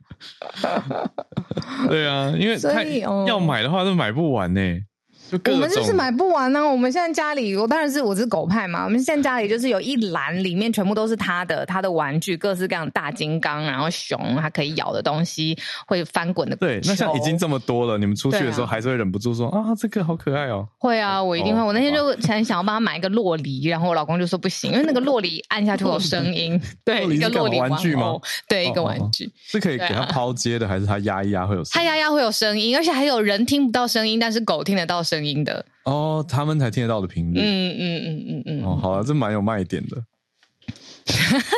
[1.88, 2.84] 对啊，因为他
[3.28, 4.84] 要买的话都买不完呢、欸。
[5.32, 6.68] 我们就是买不完呢、啊。
[6.68, 8.84] 我们现在家里，我当然是我是狗派嘛。
[8.86, 16.56] 我们现在家里就是有一篮，里面全部都是他的他的玩具，各式各样的大金刚，然后熊，它可以咬的东西，会翻滚的。
[16.56, 20.68] 对，那像已经这么多了，你们出去的时候还是会忍不住说啊，啊，这个好可爱哦。
[20.78, 21.62] 会啊，我一定会。
[21.62, 26.60] 哦、我那天就想想要帮他买一个洛梨，然后我老公就说不行，因为那个洛梨按下去会有声音。
[26.84, 28.16] 对，一个洛梨玩具吗？
[28.48, 31.72] 对，一个玩具、哦哦哦、是可以给他抛接的，还是他压一压会有声音？
[31.74, 35.19] 他压压会有声音，而且还有人听不到声音，但是狗听得到声音。
[35.20, 37.40] 声音的哦，他们才听得到的频率。
[37.42, 38.64] 嗯嗯嗯嗯嗯。
[38.64, 40.02] 哦，好了，这蛮有卖点的。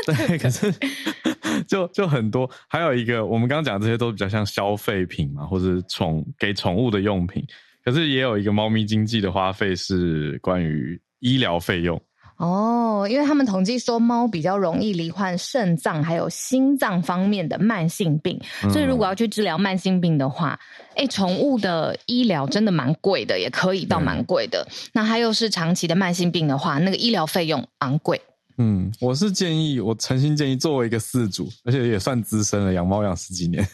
[0.07, 0.73] 对，可是
[1.67, 7.45] 就就很多，还有一个，我们刚刚讲这些都比较像消费品嘛，或者宠给宠物的用品。
[7.83, 12.01] 可是也有一个猫咪经济的花费是关于医疗费用。
[12.41, 20.59] 哦，因为他们统计说猫比较容易罹患肾脏还有心脏方面的慢性病，嗯、所以如果要去治疗慢性病的话，
[20.95, 24.65] 哎，宠物的医疗真的蛮贵的，也可以到蛮贵的。
[24.67, 28.19] 嗯、那它又是长期的慢性病的话，那个医疗费用昂贵。
[28.57, 33.67] 嗯，我是建议，我诚心建议，作为一个饲主，而且也算资深了，养猫养十几年，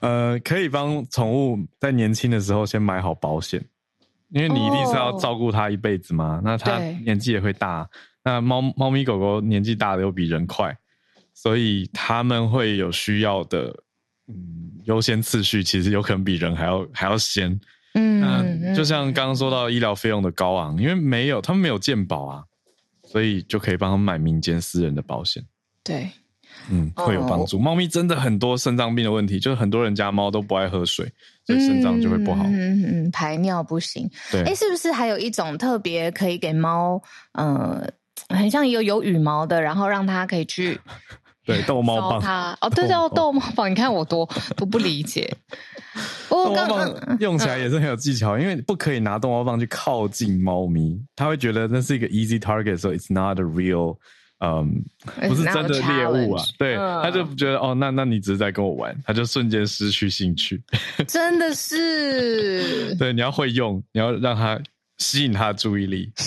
[0.00, 3.62] 呃，可以帮宠物在年轻的时候先买好保险，
[4.34, 7.88] 因为你一定是要照顾它一辈子嘛，哦、那它年纪也会大，
[8.22, 10.76] 那猫猫咪狗狗年纪大的又比人快，
[11.32, 13.74] 所以他们会有需要的，
[14.28, 17.58] 嗯，优先次序其实有可能比人还要 还要先，
[17.94, 22.44] 嗯，那就像刚刚说到医疗费用的高昂，因为没有他们没有健保啊。
[23.06, 25.44] 所以就可以帮他们买民间私人的保险，
[25.84, 26.10] 对，
[26.70, 27.58] 嗯，会有帮助。
[27.58, 31.10] 猫咪真的很多肾脏病的问题，就是很多人家猫都不爱喝水，
[31.46, 34.10] 所以肾脏就会不好，嗯嗯，排尿不行。
[34.30, 37.00] 对，哎，是不是还有一种特别可以给猫，
[37.32, 37.86] 呃，
[38.28, 40.80] 很像一个有羽毛的，然后让它可以去。
[41.46, 43.70] 对，逗猫棒它哦，对，叫逗猫棒。
[43.70, 45.30] 你看我多多不理解。
[46.30, 53.94] 逗猫棒用起来也是很有技巧，因为不可以拿逗猫棒去靠近猫咪，它会觉得那是一个 easy target，所以 it's not a real，
[54.44, 54.84] 嗯，
[55.28, 56.44] 不是真的猎物啊。
[56.58, 60.62] 对，他就觉得哦，那那你只是在跟我玩，他就瞬间失去兴趣。
[61.06, 62.94] 真的是。
[62.98, 64.60] 对，你要会用，你要让它
[64.98, 66.12] 吸引他的注意力。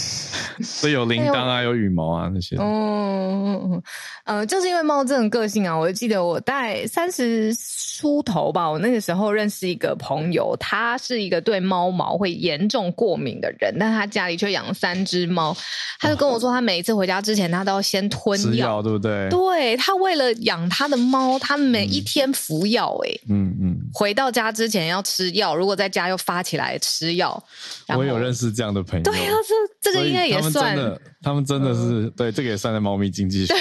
[0.63, 2.55] 所以有铃铛啊，有羽毛啊那些。
[2.59, 3.81] 嗯，
[4.25, 15.55] 呃，就是因为猫这种个性啊，我就记得我在三十出头吧，我那个时候认识一个朋友，他是一个对猫毛会严重过敏的人，但他家里却养了三只猫，
[15.99, 19.29] 他就跟我说，他每一次回家之前，他都要先吞药，药对不对？
[19.29, 27.43] 对，他为了养他的猫，他每一天服药、欸，哎，嗯嗯，回到家之前要吃药，如果在家又发起来吃药，
[27.89, 29.33] 我有认识这样的朋友，对啊，
[29.81, 30.51] 这这个应该也是。
[30.51, 33.53] 真的，他们真的是、嗯、对这个也算在猫咪经济学。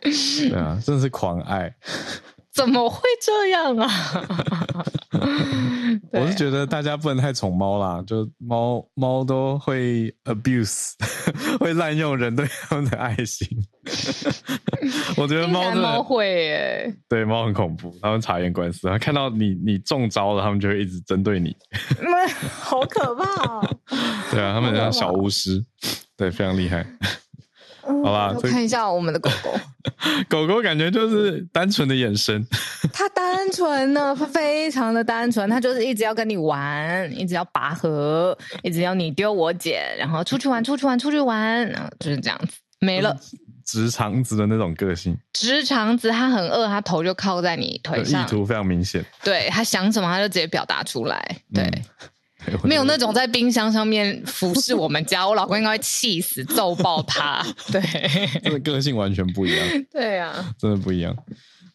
[0.00, 1.72] 对，对啊，真的是狂爱。
[2.52, 3.88] 怎么会这样啊？
[6.12, 10.94] 我是觉得大家不能太宠猫啦，就猫猫都会 abuse，
[11.60, 13.46] 会滥用人对他们的爱心。
[15.16, 21.56] 我觉得猫猫会耶，对猫很恐怖，他们察言观色，他看到你你中招了，他们就会一直针对你。
[22.60, 23.78] 好可怕哦！
[24.30, 25.64] 对啊，他们像小巫师，
[26.16, 26.86] 对，非常厉害。
[27.82, 29.50] 好吧，我看一下我们的狗狗。
[30.28, 32.46] 狗狗感觉就是单纯的眼神。
[32.92, 35.48] 它单纯呢，非常的单纯。
[35.48, 43.16] 它就是一直要跟你玩，一直要拔河，一直要你丢我捡，然后出去玩，出去玩，出去玩，然后就是这样子，没了。
[43.68, 45.14] 直肠子的那种个性。
[45.34, 49.04] 直肠子，他很饿，他头就靠在你腿上，意图非常明显。
[49.22, 51.36] 对，他想什么，他就直接表达出来。
[51.52, 51.62] 对。
[51.64, 51.84] 嗯
[52.64, 57.44] 没有那种在冰箱上面俯视我们家，我老公应该会气死，揍爆他。
[57.70, 57.82] 对，
[58.42, 59.66] 真的个性完全不一样。
[59.92, 61.14] 对啊，真的不一样。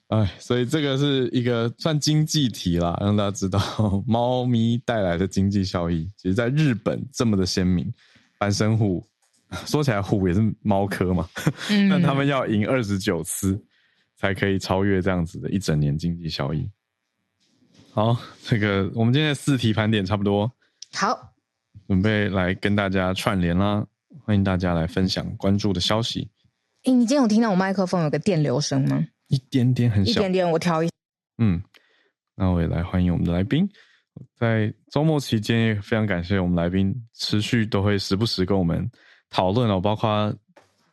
[0.08, 3.60] 哎，所以这个是一个算经济题啦，让大家知道
[4.08, 7.94] 猫咪带来的经济效益，其实在日本这么的鲜明。
[8.40, 9.06] 阪神虎
[9.66, 11.28] 说起来，虎也是猫科嘛，
[11.70, 13.62] 嗯、但他们要赢二十九次
[14.16, 16.70] 才可以超越这样子的一整年经济效益。
[17.92, 20.52] 好，这个我们今天的四题盘点差不多。
[20.92, 21.34] 好，
[21.88, 23.86] 准备来跟大家串联啦！
[24.26, 26.30] 欢迎大家来分享关注的消息。
[26.84, 29.06] 哎，你今天有听到我麦克风有个电流声吗？
[29.28, 30.52] 一点点，很小，一点点。
[30.52, 30.92] 我调一下。
[31.38, 31.62] 嗯，
[32.36, 33.68] 那我也来欢迎我们的来宾。
[34.38, 38.90] 在周末期间，也非常感谢我们来宾持续都会时不时跟我们
[39.34, 40.34] 讨论哦，包括。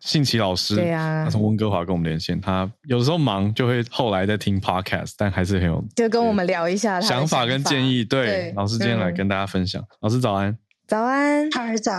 [0.03, 8.03] 信奇老师，对啊，他从温哥华跟我们连线，他有时候忙就会后来在听 podcast，但还是很有就跟我们聊一下想法跟建议。
[8.03, 9.83] 对，对老师今天来跟大家分享。
[9.83, 10.57] 嗯、老师早安，
[10.88, 11.92] 早安，哈尔早，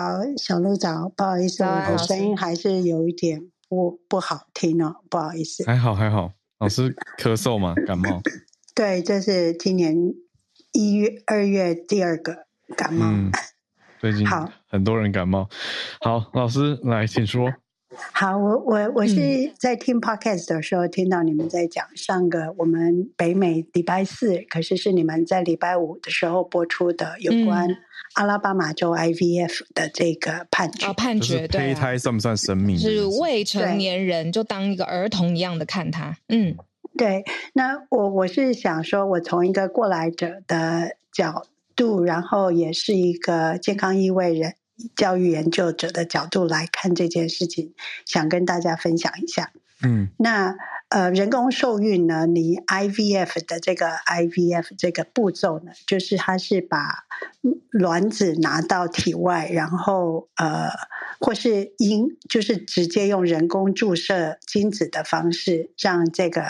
[0.44, 5.64] 小鹿早，不好意思，我的声音还是有一点不不好听哦，不好意思。
[5.68, 7.76] 还好还好，老师咳嗽吗？
[7.86, 8.20] 感冒？
[8.74, 9.96] 对，这是今年
[10.72, 13.06] 一月二月第二个感冒。
[13.06, 13.30] 嗯，
[14.02, 15.48] 最近好很多人感冒。
[16.00, 17.54] 好，好老师来，请说。
[18.12, 27.68] 好，我我我是在听 podcast 的时候听到你们在讲上个我们北美礼拜四，可是是你们在礼拜五的时候播出的有关
[28.16, 30.88] 阿拉巴马州 IVF 的这个判决。
[30.88, 32.80] 哦，判决对，胚胎算不算生命？
[32.80, 36.18] 是未成年人就当一个儿童一样的看他。
[36.28, 36.56] 嗯，
[36.98, 37.24] 对。
[37.54, 41.46] 那我我是想说，我从一个过来者的角
[41.82, 44.54] 度，然后也是一个健康意味人。
[44.96, 47.74] 教育研究者的角度来看这件事情，
[48.04, 49.52] 想跟大家分享一下。
[49.84, 50.56] 嗯，那
[50.90, 57.06] 呃，人工受孕呢，你 IVF 的这个 IVF 这个步骤呢，就是它是把
[57.70, 60.72] 卵子拿到体外，然后呃，
[61.20, 66.44] 或是因，就是直接用人工注射精子的方式，让这个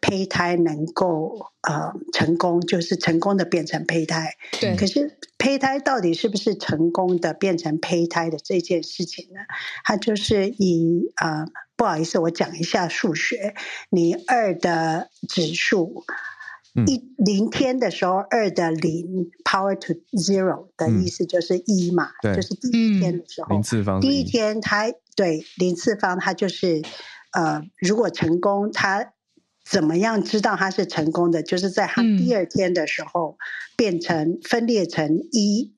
[0.00, 4.34] 胚胎能够呃成功，就是成功的变成胚胎。
[4.60, 4.76] 对。
[4.76, 9.40] 可是胚胎到底是不是成功的变成胚胎的这件事情呢？
[9.84, 11.46] 它就是以呃，
[11.76, 13.54] 不好意思，我讲一下数学，
[13.90, 16.04] 你二的指数。
[16.86, 24.84] 一零天的时候，二的零 power to zero 的意思就是一嘛，嗯、就是第一天的时候，零次方，第一天它
[25.16, 26.80] 对零次方，它就是
[27.32, 29.12] 呃，如果成功，它
[29.70, 31.42] 怎么样知道他是成功的？
[31.42, 33.38] 就是在它第二天的时候
[33.76, 35.72] 变成分裂成一，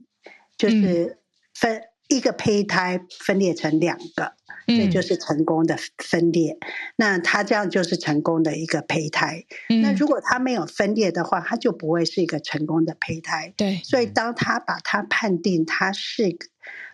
[0.56, 1.18] 就是
[1.54, 4.32] 分一个胚胎分裂成两个。
[4.64, 9.44] 这就是成功的分裂，嗯、那他这样就是成功的一个胚胎。
[9.68, 13.52] 嗯、那如果他没有分裂的话，他就不会是一个成功的胚胎。
[13.56, 16.38] 对，所以当他把它判定他是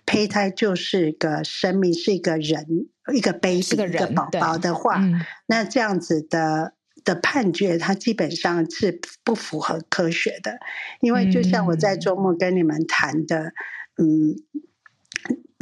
[0.07, 6.73] 胚胎，就是个生命，是一个人，一个 baby，一个宝宝的话，嗯、那这样子的
[7.05, 10.59] 的判决，它基本上是不符合科学的。
[11.01, 13.53] 因为就像我在周末跟你们谈的，
[13.97, 14.37] 嗯。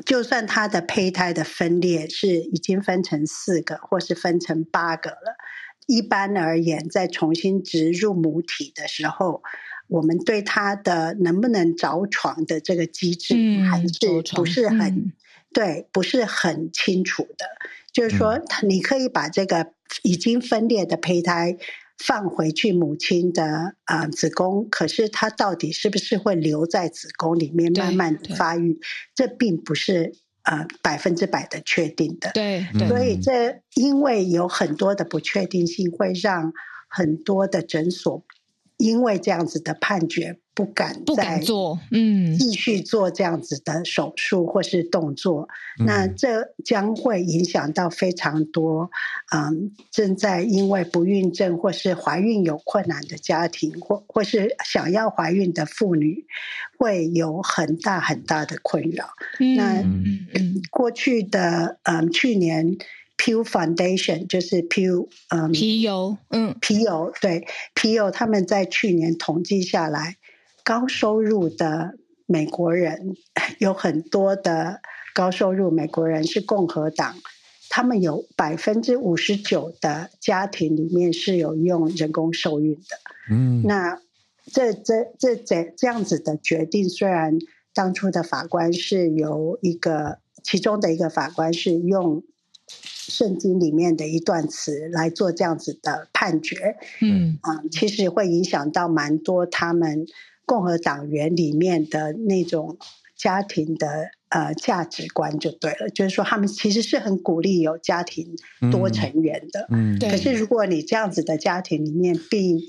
[0.04, 5.36] 就算它的胚胎的分裂是已经分成四个，或是分成八个了，
[5.86, 9.42] 一般而言，在重新植入母体的时候，
[9.88, 13.34] 我们对它的能不能着床的这个机制，
[13.68, 15.12] 还是不是很、嗯、
[15.52, 17.46] 对，不是很清楚的。
[17.92, 19.72] 就是说，你可以把这个
[20.02, 21.56] 已经分裂的胚胎。
[21.98, 28.78] 放回去母亲的啊、呃、子宫，可是它到底是不是会留在子宫里面慢慢的发育？
[29.14, 30.12] 这并不是
[30.42, 32.32] 呃百分之百的确定的。
[32.34, 36.52] 对，所以这因为有很多的不确定性，会让
[36.86, 38.22] 很多的诊所
[38.76, 40.38] 因为这样子的判决。
[40.56, 48.90] 不敢不敢做，嗯，继续做这样子的手术或是动作，嗯、那这将会影响到非常多，
[49.34, 56.24] 嗯，正在因为不孕症或是怀孕有困难的家庭，或或是想要怀孕的妇女，
[56.78, 59.10] 会有很大很大的困扰。
[59.38, 59.84] 嗯、那
[60.70, 62.78] 过去的，嗯，去年。
[63.18, 70.16] Pew Foundation 就是 Pew，嗯，皮尤，嗯，皮尤，对，皮尤他们在去年统计下来，
[70.66, 71.94] 高收入的
[72.26, 73.14] 美国人
[73.60, 74.80] 有很多的
[75.14, 77.14] 高收入美国人是共和党，
[77.70, 82.96] 他们有百分之五十九的家庭里面是有用人工受孕的。
[83.30, 84.00] 嗯，那
[84.52, 87.38] 这这这这这样子的决定，虽然
[87.72, 92.24] 当初的法官是由一个其中的一个法官是用。
[92.68, 100.04] 圣经里面的一段词来做这样子的判决，嗯啊，其实会影响到蛮多他们
[100.46, 102.78] 共和党员里面的那种
[103.14, 108.36] 家庭的呃价值观就对了，就是说他们其实是很鼓励有家庭
[108.70, 112.60] 多成员的，嗯，可是如果你这样子的家庭里面并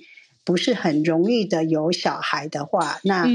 [0.44, 3.26] 不是很容易的有小孩的话，那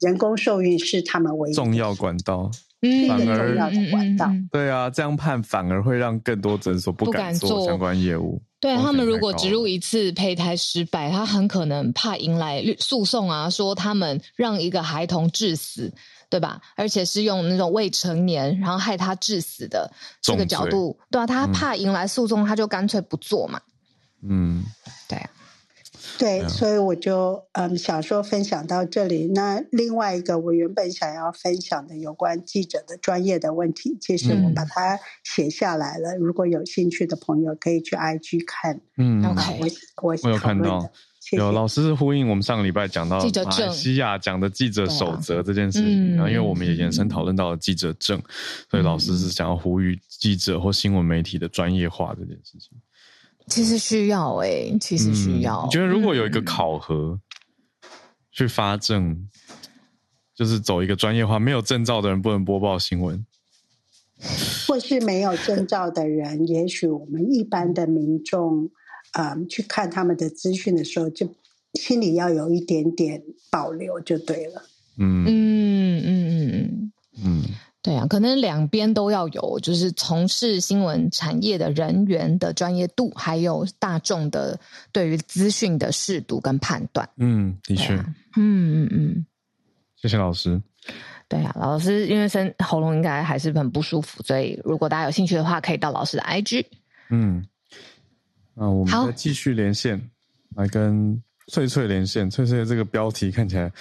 [0.00, 2.50] 人工受孕是他们唯一重要管道。
[2.82, 3.70] 嗯，反而
[4.50, 8.42] 对啊，这样判反而会让更多诊所不敢做相关业务。
[8.58, 15.92] 对，他们如果植入一次胚胎失败，他很可能怕迎来诉讼啊，说他们让一个孩童致死，
[16.28, 16.60] 对吧？
[16.76, 23.60] 而且是用那种未成年，然后害他致死的这个角度，对啊，他怕迎来诉讼，他就干脆不做嘛。
[24.28, 24.64] 嗯，
[25.08, 25.30] 对啊。
[26.18, 29.28] 对，所以我就嗯想说分享到这里。
[29.34, 36.12] 那另外一个我原本想要分享的有关记者的专业的问题，其实我把它写下来了。
[36.12, 38.80] 嗯、如果有兴趣的朋友可以去 IG 看。
[38.98, 39.66] 嗯，我
[40.02, 40.80] 我我有看到，
[41.20, 48.24] 谢谢有老师是呼应我们上个礼拜讲到马来西亚讲的记者守则这件事情，然后、因为我们也延伸讨论到了记者证，嗯、
[48.70, 52.70] 所以老师是想要呼吁记者或新闻媒体的专业化这件事情。
[53.48, 55.62] 其实需要哎、欸，其实需要。
[55.62, 57.18] 你、嗯、觉得如果有一个考核
[58.30, 59.28] 去发证，嗯、
[60.34, 63.24] 就是走一个专业化，没有证照的人不能播报新闻，
[64.66, 68.70] 或是没有证照的人，也许我们一般的民众，
[69.12, 71.28] 嗯，去看他们的资讯的时候，就
[71.74, 74.62] 心里要有一点点保留，就对了。
[74.98, 75.24] 嗯
[77.82, 84.56] 对啊，可能两边都要有，就是从事新闻产业的人员的专业度，还有大众的
[84.92, 87.08] 对于资讯的识读跟判断。
[87.16, 89.26] 嗯，的确，啊、嗯嗯嗯，
[89.96, 90.62] 谢谢老师。
[91.28, 96.64] 对啊，老师因为声喉咙应该还是很不舒服，所以如果大家有兴趣的话，可以到老师的 IG。
[97.10, 97.44] 嗯，
[98.54, 100.10] 那我们再继续连线，
[100.54, 103.72] 来跟翠翠连线，翠翠这个标题看起来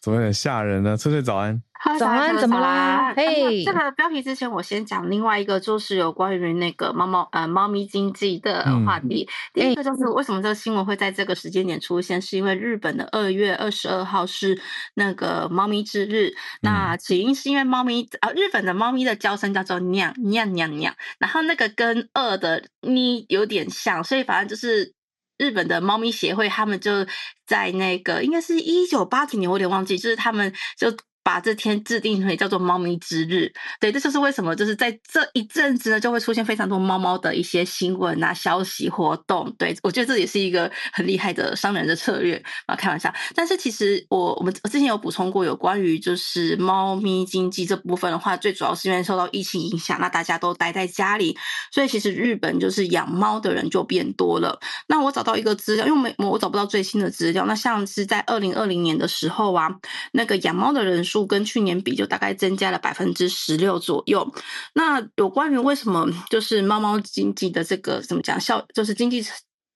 [0.00, 0.96] 怎么有点吓人呢？
[0.96, 1.62] 翠翠早安。
[1.98, 3.14] 早安，怎么啦？
[3.16, 9.26] 嘿，这个标题之前我先讲另外一个，就是有关于那个猫猫呃猫咪经济的话题。
[9.26, 14.60] 嗯、第一个就是为什么这个新闻会在这个时间点出现，是因为日本的二月二十二号是
[14.92, 16.28] 那个猫咪之日。
[16.28, 24.92] 嗯、那起因是因为猫咪啊、呃，日本的猫咪的叫声叫做酿酿酿酿，然后那个跟二的咪有点像，所以反正就是
[25.40, 27.06] 日本的猫咪协会他们就
[27.46, 30.94] 在那个应该是一九八几年，我有点忘记，就是他们就。
[31.32, 39.54] 把这天制定为叫做“猫咪之日”，对，这就是为什么，就是在这一阵子呢，就会出现非常多猫猫的一些新闻啊、消息、活动。
[39.56, 43.14] 对，我觉得这也是一个很厉害的商人的策略啊，开玩笑。
[43.36, 51.38] 但是其实我我们我之前有补充过，有关于就是猫咪经济这部分的话，最主要是因为受到疫情影响，那大家都待在家里，
[51.70, 54.58] 所以其实日本就是养猫的人就变多了。
[54.88, 59.68] 那我找到一个资料，因为我我找不到最新的资料，那像是在二零二零年的时候啊，
[60.10, 61.19] 那个养猫的人数。
[61.26, 64.32] 跟去年比，就大概增加了百分之十六左右。
[64.74, 69.24] 那有关于为什么就是猫猫经济的这个怎么讲效，就是经济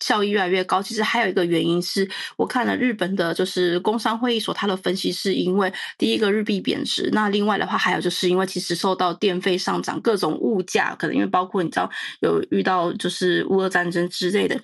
[0.00, 0.82] 效益越来越高？
[0.82, 11.90] 其实还有一个原因是我看了日本的，就是工商会议所他的分析，是因为第一个日币贬值，那另外的话还有就是因为其实受到电费上涨、各种物价，可能因为包括你知道
[12.20, 14.60] 有遇到就是乌俄战争之类的，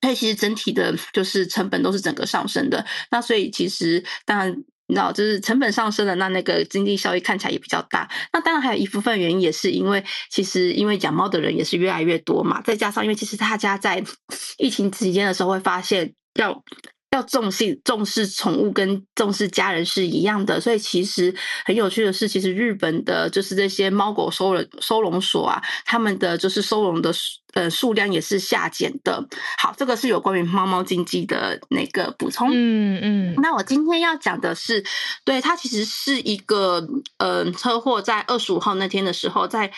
[0.00, 2.86] 所以其实整体的就是成本都是整个上升的。
[3.10, 4.64] 那所以其实当然。
[4.88, 8.08] 你知道，就是成本上升了，那那个经济效益看起来也比较大。
[8.32, 14.02] 那当然还有一部分原因也是因为，其实因为养猫的人也是越来越多嘛，再加上因为其实大家在
[14.58, 16.62] 疫情期间的时候会发现要。
[17.10, 21.34] 要重视重视宠物跟重视家人是一样的，所以其实
[21.64, 27.10] 很有趣的是，其实日本的就是这些猫狗收容收容所啊，他们的就是收容的
[27.54, 29.26] 呃数量也是下减的。
[29.56, 32.50] 好，这个是有关于猫猫经济的那个补充。
[32.52, 33.34] 嗯嗯。
[33.38, 34.84] 那我今天要讲的是，
[35.24, 36.86] 对，它其实是一个
[37.16, 39.72] 呃车祸，在二十五号那天的时候，在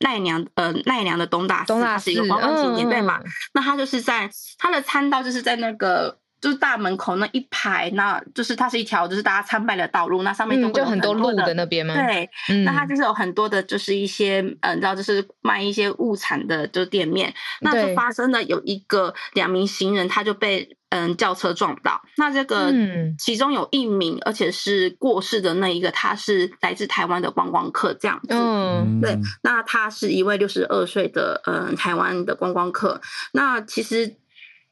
[0.00, 3.20] 奈良呃奈良的东大寺，东大寺是一个观光景点对嘛？
[3.54, 4.28] 那它就是在
[4.58, 6.18] 它的参道就是在那个。
[6.42, 11.94] 就是大门口那一排，那就是它是一条就是大家参拜的道路，那上面都会有很多的、嗯、就很多路的那边吗？
[11.94, 22.72] 对，嗯、那它就是有很多的，就是一些嗯，你知道，就是卖一些物产的就店面，那就发生了有一个两名行人，他就被嗯轿车撞到，那这个
[23.16, 33.00] 其中有一名，而且是过世的那一个，他是来自台湾的观光客，这样子，嗯，对，那他是一位六十二岁的嗯台湾的观光客，
[33.32, 34.16] 那其实。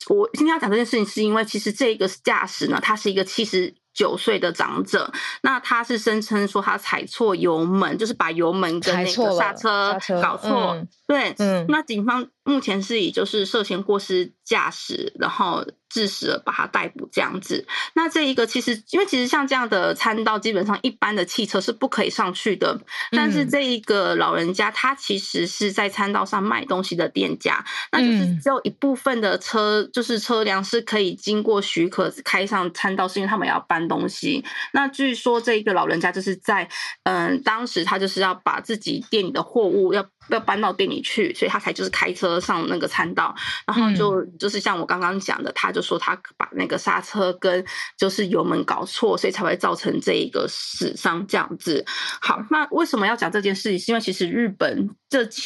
[0.08, 5.12] 我今天要讲这件事情，是因为其实这个驾驶呢，他是一个七十九岁的长者。
[5.42, 10.74] 那他是声称说他踩错油门，就是把油门跟那个刹车搞错。
[10.74, 15.66] 嗯、对，嗯，那警方目前是以就是涉嫌过失驾驶，然后。
[15.92, 17.66] 致死了，把他逮捕这样子。
[17.94, 22.80] 那这一个其实，因为其实像这样的餐道，基本上一般的汽车是不可以上去的。
[23.10, 34.44] 但是这一个老人家，他其实是在餐道上卖东西的店家，那就是只有一部分的车，就是车辆是可以经过许可开上餐道，是因为他们要搬东西。
[34.72, 36.68] 那据说这一个老人家就是在，
[37.02, 40.06] 嗯，当时他就是要把自己店里的货物要。
[40.28, 43.34] 要搬到店里去，所以他才就是开车上那个餐道，
[43.66, 47.64] 然后就就是像我刚刚讲的，他就说他把那个刹车跟
[47.96, 51.84] 就是油门搞错，所以才会造成这一个死伤这样子。
[52.20, 53.78] 好，那为什么要讲这件事情？
[53.78, 55.42] 是因为其实日本这几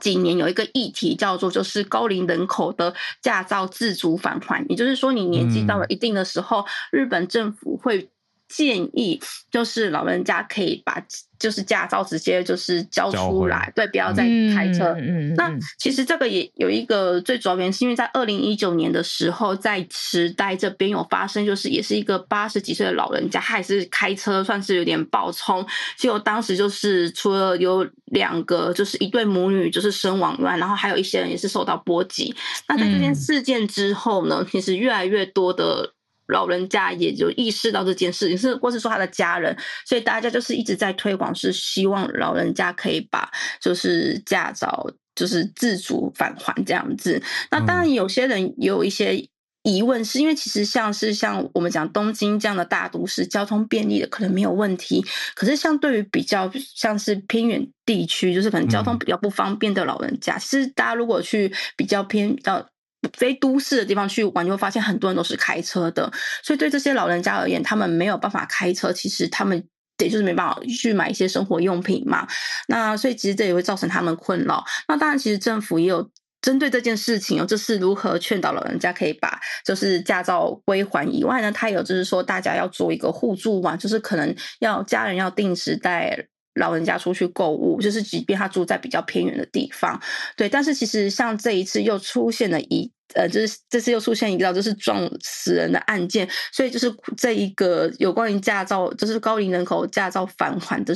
[0.00, 8.11] 几年有一个议题叫做就是高龄人口的驾照自主返还，也就是说你年纪到了一定的时候，日本政府会。
[8.54, 9.18] 建议
[9.50, 11.02] 就是老人家可以把
[11.38, 14.22] 就是驾照直接就是交出来，回对，不要再
[14.54, 14.94] 开车。
[14.98, 32.32] 嗯，那其实这个也有一个最主要原因，是因为在二零一九年的时候，在池袋这边有发生，就是也是一个八十几岁的老人家，他也是开车算是有点暴冲，结果当时就是除了有两个就是一对母女就是身亡外，然后还有一些人也是受到波及。
[32.68, 35.94] 那在这件事件之后呢，嗯、其实越来越多的。
[36.28, 47.22] 老人家也就意识到这件事情，是或是说他的家人，所以大家就是一直在推广，是希望老人家可以把就是驾照就是自主返还这样子。
[47.50, 49.28] 那当然有些人有一些
[49.62, 55.04] 疑问，是因为其实像是像我们讲东京这样的大都市，交通便利的可能没有问题，
[55.34, 62.68] 可是相对于比较像是偏远地区，就是可能交通比较不方便的老人家，其实大家如果去比较偏到。
[63.16, 66.10] 非都市的地方去玩，你会发现很多人都是开车的，
[66.42, 69.62] 所以对这些老人家而言，他们没有办法开车，其实他们
[69.98, 72.26] 也就是没办法去买一些生活用品嘛。
[72.68, 74.64] 那所以其实这也会造成他们困扰。
[74.88, 90.00] 那当然，其实政府也有针对这件事情哦，就是如何劝导老人家可以把就是驾照归还以外呢，他有就是说大家要做一个互助嘛，就是可能要家人要定时带老人家出去购物，就是即便他住在比较偏远的地方，
[90.36, 90.48] 对。
[90.48, 100.94] 但是其实像这一次又出现了一呃，就是这次又出现一个就是撞死人的案件，所以就是这一个有关于驾照，就是高龄人口驾照返还的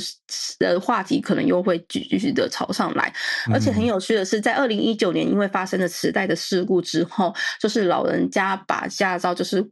[0.59, 3.13] 呃话题，可能又会继续的炒上来。
[3.51, 9.67] 而且很有趣的是，在二零一九年因为发生了磁带的事故之后，就是老人家把驾照就是。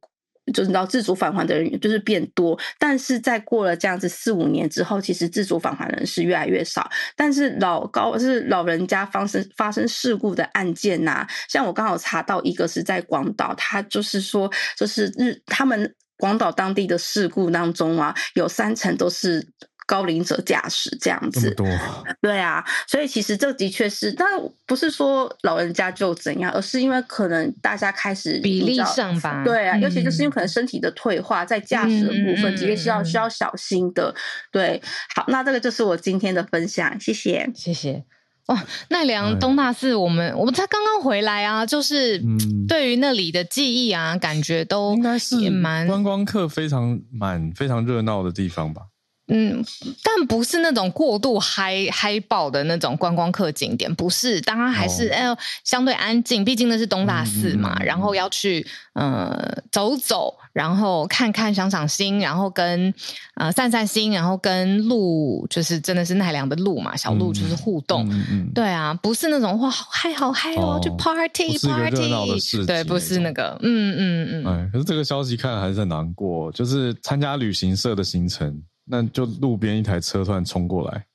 [0.53, 6.89] 就是到自主返还的人就是变多，但是在过了这样子四五年之后，其实自主返还的人是越来越少。
[7.15, 19.47] 但是老高就是老人家发生发生事故的案件呐、像我刚好查到一个是在广岛，他就是说，就是日他们广岛当地的事故当中啊，有三成都是。
[19.85, 21.53] 高龄者驾驶这样子，
[22.21, 24.27] 对啊，所以其实这的确是，但
[24.65, 34.13] 不是说老人家就怎样，而是因为可能大家开始比例上吧，对啊，嗯、尤其就是因为可能身体的退化，在驾驶的部分，其实是要需要小心的。
[34.51, 34.81] 对，
[35.15, 38.03] 好，那这个就是我今天的分享，谢谢，谢谢。
[38.47, 42.21] 哇，奈良东大寺，我们、哎、我们才刚刚回来啊，就是
[42.67, 48.83] 对于那里的记忆啊，感觉都应该是蛮观光客非常满、非常热闹的地方吧。
[49.27, 49.65] 嗯，
[50.03, 59.35] 但不是那种过度嗨嗨爆的那种观光客景点，不是，当然还是哎、哦，相对安静，毕竟那是东大寺嘛，嗯、然后要去呃
[59.71, 62.93] 走走，然后看看赏赏心，然后跟
[63.33, 78.61] 呃散散心，然后跟鹿就是真的是奈良的鹿嘛，小鹿就是互动，嗯嗯、对啊，不是那种哇好嗨好嗨哦，去 party party，对，不是那个，嗯嗯嗯，哎，可是这个消息看了还是很难过，就是参加旅行社的行程。
[78.85, 81.05] 那就路边一台车突然冲过来，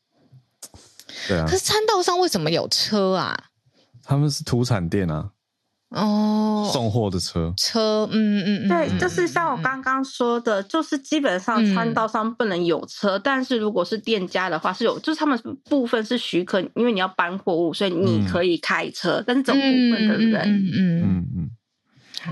[1.28, 1.44] 对啊。
[1.46, 3.46] 可是餐道上为什么有车啊？
[4.02, 5.30] 他们是土产店啊，
[5.90, 21.02] 哦，送货的车，车，嗯嗯嗯，对，就是像我刚刚说的，就是基本上餐道上不能有车，嗯、但是如果是店家的话是有，就是他们部分是许可，因为你要搬货物，所以你可以开车，嗯、但是这部分的人，嗯嗯。
[21.04, 21.50] 嗯嗯，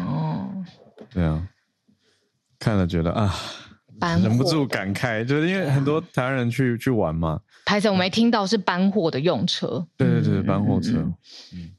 [0.01, 0.65] 哦，
[1.13, 1.49] 对啊，
[2.59, 3.33] 看了觉得啊。
[4.01, 7.41] 忍不住感慨，就是因为很多台湾人去去玩嘛。
[7.67, 10.99] 拍摄我没听到是搬货的用车，对对对，搬货车。
[11.53, 11.71] 嗯，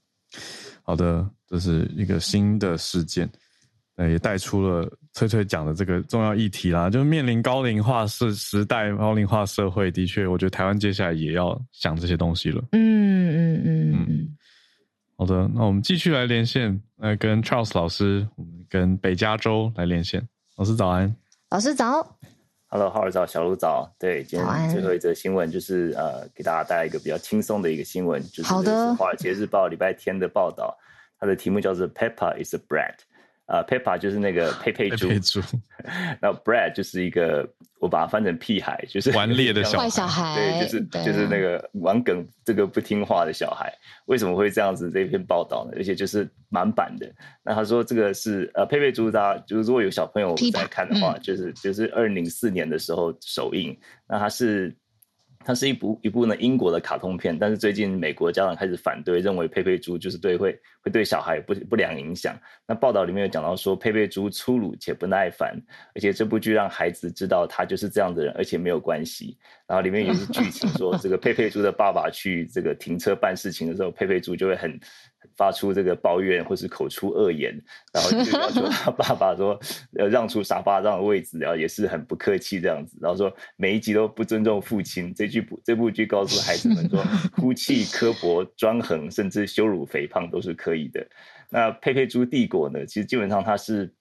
[0.83, 3.27] 好的，这是一个新的事件，
[3.97, 6.89] 也带出了翠翠讲的这个重要议题啦。
[6.89, 12.63] 就是面临高龄化是时代，高龄化社会，的确，我觉得台湾接下来也要想这些东西了。
[12.73, 14.35] 嗯嗯嗯嗯。
[15.17, 20.25] 好的，那我们继续来连线，来跟 Charles 老师，我们跟北加州来连线。
[20.55, 21.13] 老师早安。
[21.49, 22.19] 老师早
[22.67, 23.91] ，Hello，浩尔早，小卢早。
[23.97, 28.53] 对，今天最后一则新闻就是呃，给大家带来一个比较轻松的一个新闻，就是
[28.95, 30.77] 《华尔街日报》礼拜天的报道，
[31.19, 32.93] 它的题目叫做 “Peppa is a brat”。
[33.49, 35.09] 啊，Peppa 就是那个佩佩猪，
[36.21, 43.73] 然后 Brad 就是一个，我把它翻成屁孩，就是顽劣的小孩，小孩，对，就是就是那个玩梗这个不听话的小孩，
[44.05, 44.91] 为什么会这样子？
[44.91, 45.73] 这篇报道呢？
[45.75, 47.11] 而且就是满版的。
[47.43, 53.75] 那他说这个是呃佩佩猪，大家就是如果有小朋友在看的话，就是就是二零零四年的时候首映，
[54.07, 54.75] 那他是。
[55.45, 62.37] 它是一部一部呢英国的卡通片，但是最近美国家长开始反对，认为佩佩猪就是对会会对小孩有不不良影响。
[62.67, 65.59] 那报道里面有讲到说，佩佩猪粗鲁且不耐烦，
[65.95, 69.37] 而且这部剧让孩子知道他就是这样的人，而且没有关系。
[69.65, 74.79] 然后里面也是剧情说，这个佩佩猪的爸爸去这个停车办事情的时候，佩佩猪就会很。
[75.35, 77.59] 发出这个抱怨 或是口出恶言，
[77.93, 79.59] 然后就要求 他爸爸说
[79.97, 85.13] 呃让出沙发上的位置，然后也是很不客气这样子，然后说每一集都不尊重父亲。
[85.13, 87.03] 这句这部剧告诉孩子们说，
[87.35, 91.05] 哭泣、刻薄、专横，甚至羞辱肥胖都是可以的。
[91.49, 92.85] 那佩佩猪帝国呢？
[92.85, 93.93] 其实基本上它是。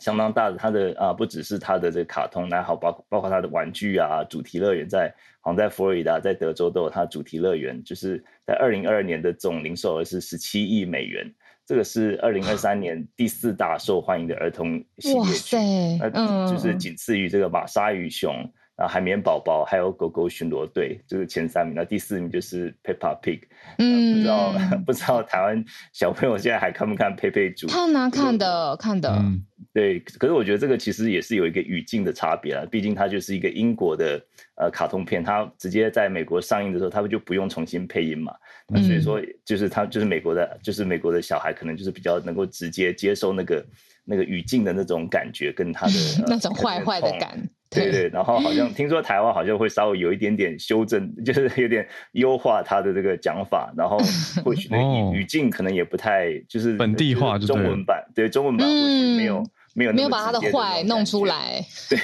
[0.00, 11.32] 相当大的，它的啊不只是它的这个卡通，还好包包括它的玩具啊，主题乐园在好像在佛罗里达、在德州都有它的主题乐园，就是在二零二二年的总零售额是十七亿美元，
[11.64, 15.56] 这个是二零二三年第四大受欢迎的儿童系列剧，
[16.00, 18.34] 那就是仅次于这个玛莎与熊。
[18.80, 21.74] 啊，海绵宝宝还有狗狗巡逻队，就是前三名。
[21.74, 23.42] 那第四名就是 Peppa Pig。
[23.76, 24.54] 嗯，不知道
[24.86, 25.62] 不知道台湾
[25.92, 27.66] 小朋友现在还看不看佩佩猪？
[27.66, 29.10] 看啊，看的看的。
[29.10, 30.00] 嗯，对。
[30.00, 34.18] 可是我觉得这个其实也是有一个语境的差别啊，毕竟它就是一个英国的
[34.56, 38.32] 呃卡通片，它直接在美国上映的时候，他们就不用重新配音嘛。
[38.66, 43.66] 那所以说，就是他就是美国的，就是美国的小孩可能就是比较能够直接接受那个
[44.04, 45.92] 那个语境的那种感觉， 跟他的
[46.26, 47.46] 那种坏坏的感。
[47.70, 53.96] 对对，然后好像听说台湾好像会稍微有一点点修正， 就是有点优化他的这个讲法，然后
[54.44, 54.78] 或许那
[55.12, 59.42] 语语境可能也不太就是本地化，中文版对中文版或许没有。
[59.72, 61.96] 没有没有把他的坏弄出来，对，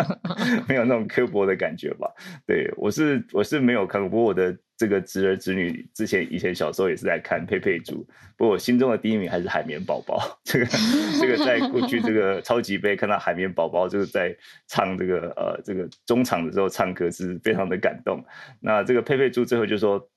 [0.68, 2.06] 没有那种刻薄的感觉吧？
[2.46, 8.06] 对，我是我是没有看过，不过我的这个侄儿侄女之前以前小时候也是在看佩佩猪，
[8.36, 10.20] 不过我心中的第一名还是海绵宝宝。
[10.44, 10.66] 这个
[11.20, 18.24] 这个在过去这个 超级杯看到海绵宝宝就是在唱这个呃这个中场的时候唱歌是非常的感动。
[18.60, 20.08] 那这个佩佩猪最后就说。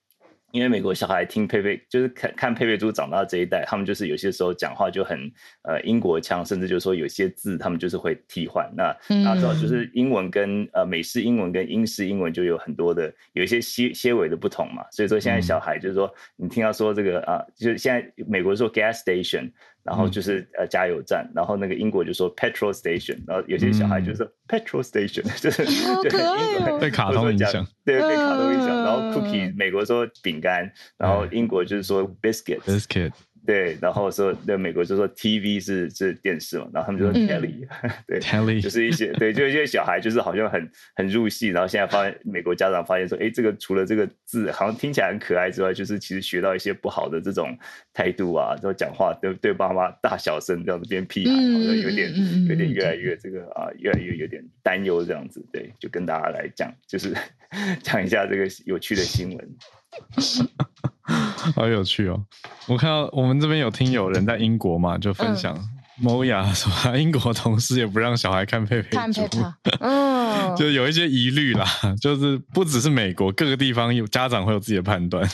[0.52, 5.20] 因为美国小孩听佩佩，就是看看佩佩猪长大这一代，他们就是有些时候讲话就很
[5.64, 8.70] 呃英国腔，甚至就是说有些字他们就是会替换。
[8.76, 8.92] 那
[9.24, 14.84] 大家知道，就是英文跟呃美式英文跟英式英文就有很多的有一些些些微的不同嘛。
[14.92, 19.52] 所以说现在小孩就是说，你听到说这个啊，就是现在美国说 gas station。
[19.90, 28.68] 然后就是呃加油站，然后那个英国就说 petrol station，然后有些小孩就说 petrol station， 就是对英国被卡通影响，对被卡通影响。
[28.70, 33.12] 然后 cookie 美国说饼干，然后英国就是说 biscuit biscuit。
[33.50, 47.58] 对，然后说那美国就说 TV 是是电视嘛，然后他们就说 Telly，、嗯、对 Telly 就是一些对，就一些小孩就是好像很很入戏，然后现在发现美国家长发现说，哎，这个除了这个字好像听起来很可爱之外，就是其实学到一些不好的这种
[47.92, 52.14] 态度啊，然后讲话对对爸妈大小声这样子变屁孩，好像有点
[52.48, 57.16] 有点越来越这个啊，越来越有点担忧这样子，对，就跟大家来讲，就是
[57.82, 59.50] 讲一下这个有趣的新闻。
[61.56, 62.24] 好有趣哦！
[62.68, 65.58] 我看到我们这边有听友人在英国嘛，就分享
[66.00, 69.40] 某雅、嗯、说，英国同事也不让小孩看佩佩，看佩佩，
[69.80, 71.66] 嗯， 就有一些疑虑啦。
[72.00, 75.28] 就是不只是美国，各个地方有家长会有自己的判断。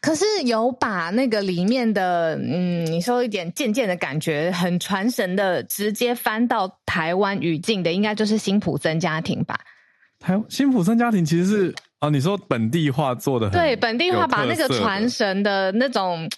[0.00, 9.58] 可是有把那个里面的，嗯，你说一点渐渐的感觉很传神的，直接翻到台湾语境的，应该就是辛普森家庭吧？
[10.20, 11.74] 台辛普森家庭其实是。
[12.00, 16.30] 哦，你说本地化做的很对，本地化把那个传神的那种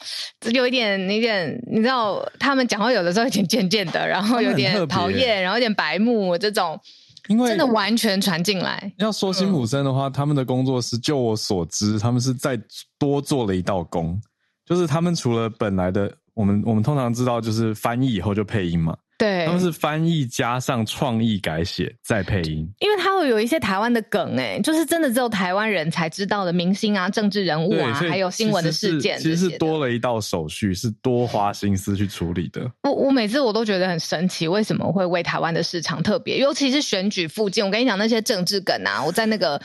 [0.52, 6.80] 有一点、有点，你知道，他们讲话有的时候有点贱贱的，然后有点讨厌，然后有点白目这种，
[7.28, 8.90] 因为真的完全传进来。
[8.96, 12.58] 要说辛普森的话，嗯、他们的工作室，就我所知，他们是再
[12.98, 14.18] 多做了一道工，
[14.64, 18.96] 就是他们除了本来的，我们我们通常知道就是翻译以后就配音嘛。
[19.20, 32.66] 对，他们是翻译加上创意改写再配音，因为它会有一些台湾的梗，哎，就是真的只有台湾人才知道的明星啊、政治人物啊，还有新闻的事件，其实是多了一道手续，是多花心思去处理的。
[32.84, 36.38] 我我每次我都觉得很神奇，为什么会为台湾的市场特别？
[36.38, 39.60] 尤其是选举附近，我跟你讲那些政治梗啊，我在那个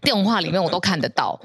[0.00, 1.38] 电话里面我都看得到。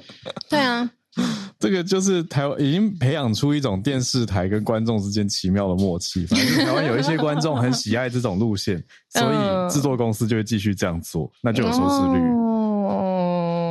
[0.50, 0.90] 对啊。
[1.60, 6.26] 这个就是台湾已经培养出一种电视台跟观众之间奇妙的默契。
[6.26, 12.42] 反正台湾有一些观众很喜爱这种路线， 所以制作公司就会继续这样做，那就有收视率。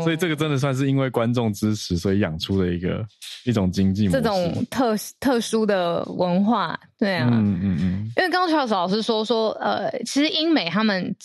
[0.03, 3.05] 所以这个真的算是因为观众支持，所以养出了一个
[3.45, 6.79] 一种经济模式，这种特特殊的文化。
[7.01, 11.17] 对啊，嗯嗯嗯，因为刚刚 Charles 老师说说，呃，其实英美他们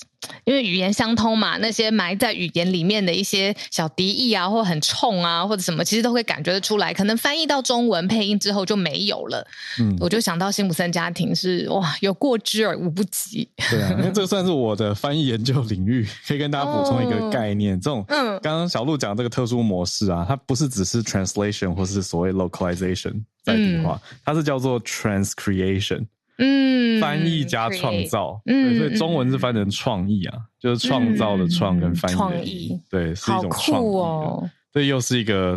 [0.46, 6.94] 因为语言相通嘛，那些埋在语言里面的一些小敌意啊，或很冲啊，或者什么，其实都会感觉得出来。
[6.94, 9.46] 可能翻译到中文配音之后就没有了。
[9.78, 13.46] 嗯，我就想到辛普森家庭是哇，有过之而无不及。
[13.70, 17.76] 对啊，因为这个算是我的翻译研究领域，可以跟大家补充一个概念。
[17.76, 23.22] 哦、这种，嗯，刚刚小鹿讲这个特殊模式啊，它不是只是 translation 或是所谓 localization。
[23.46, 26.04] 在地化，它是叫做 transcreation，
[26.39, 34.50] 嗯，翻译加创造，嗯，所以中文是翻成创意啊，就是创造的创跟翻译的意，对，是一种创意哦。
[34.74, 35.56] 所以又是一个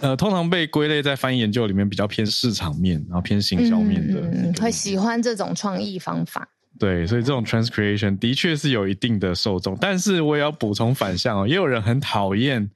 [0.00, 6.48] 呃，通常被归类在翻译研究里面比较偏市场面，然后偏行销面的，嗯，会喜欢这种创意方法。
[6.78, 12.70] 对，所以这种 transcreation 的确是有一定的受众，但是我也要补充反向哦，也有人很讨厌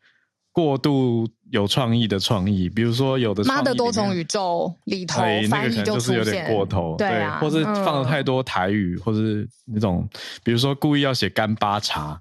[0.52, 1.26] 过度。
[1.51, 10.09] 有创意的创意，比如说有的妈的多重宇宙里头，那个可能就是有点过头，对，或是放了太多台语，嗯、或是那种，
[10.44, 12.20] 比如说故意要写干巴茶，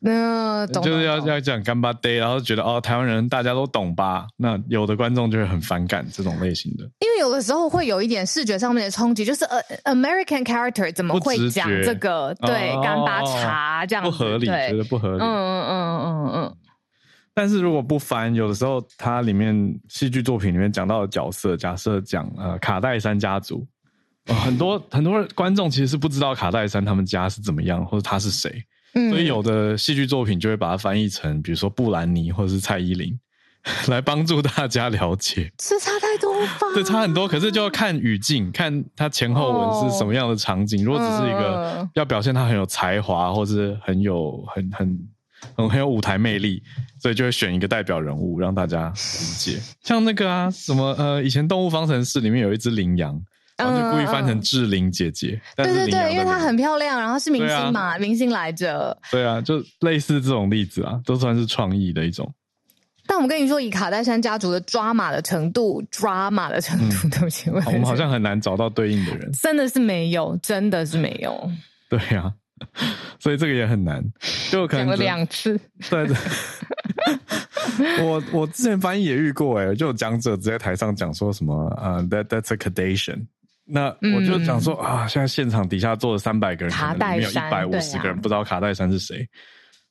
[0.00, 4.26] 那、嗯、就是要要讲干巴 day，，然后觉得哦，台湾人大家都懂吧？
[4.36, 12.34] 那有的观众就会很反感这种类型的，因为有的时候会有一点视觉上面的冲击，就是呃，American character 怎么会讲这个？
[12.40, 16.56] 对，干巴茶这样不合理，觉得不合理，嗯嗯嗯嗯嗯。
[17.40, 23.66] 但是如果不翻，有的时候它里面戏剧作品里面讲到的角色，假设讲呃卡戴珊家族，
[24.26, 28.62] 呃、很多很多观众其实是不知道卡戴珊他们家是怎么样，或者他是谁，
[28.92, 33.18] 嗯、所以有的戏剧作品就会把它翻译成，比如说布兰妮或者是蔡依林，
[33.88, 35.50] 来帮助大家了解。
[35.62, 36.30] 是差太多
[36.60, 36.74] 吧？
[36.74, 37.26] 对，差很多。
[37.26, 40.84] 可是就要看语境，看他前后文是什么样的场景。
[40.84, 45.08] 如果只是一个要表现他很有才华，或是很有很很
[45.56, 46.62] 很很有舞台魅力，
[47.00, 49.60] 所以就会选一个代表人物让大家理解。
[49.82, 53.20] 像那个啊，什么呃，以前《动物方程式》里面有一只羚羊。
[53.56, 58.96] 然后就故意翻成志玲姐姐，对对对，因为她很漂亮，然后是明星嘛，明星来着。
[59.10, 62.32] 对啊，就类似这种例子啊，都算是创意的一种。
[63.06, 71.50] 但我们跟你说，以卡戴珊家族的抓马的程度，抓马的程度，对不起，我们好像很难找到对应的人，真的是没有，真的是没有。
[71.90, 72.32] 对呀，
[73.20, 74.02] 所以这个也很难，
[74.50, 75.58] 就可能讲了两次。
[75.88, 76.16] 对对，
[78.04, 83.26] 我我之前翻译也遇过，哎，就有讲者直接在台上讲说什么啊，that that's a cadation。
[83.72, 83.86] 那
[84.16, 89.30] 我就讲说、嗯、啊，现在现场底下坐了三百个人，卡带没有一百五十个人不知道卡戴珊是谁，啊、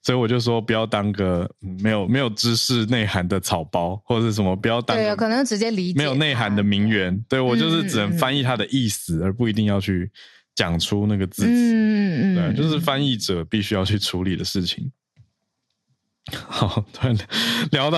[0.04, 1.50] 所以我就说不要当个
[1.82, 7.18] 没有没有知识内涵的草包，或者是什么不要当个可能直接理解没有内涵的名媛。
[7.30, 10.12] 对，我就是只能翻译他的意思，嗯、而不一定要去
[10.60, 11.48] 讲出那个字词。
[11.48, 14.92] 嗯嗯，对，就是翻译者必须要去处理的事情。
[16.36, 17.18] 好，突然
[17.72, 17.98] 聊到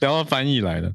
[0.00, 0.92] 聊到翻译来了。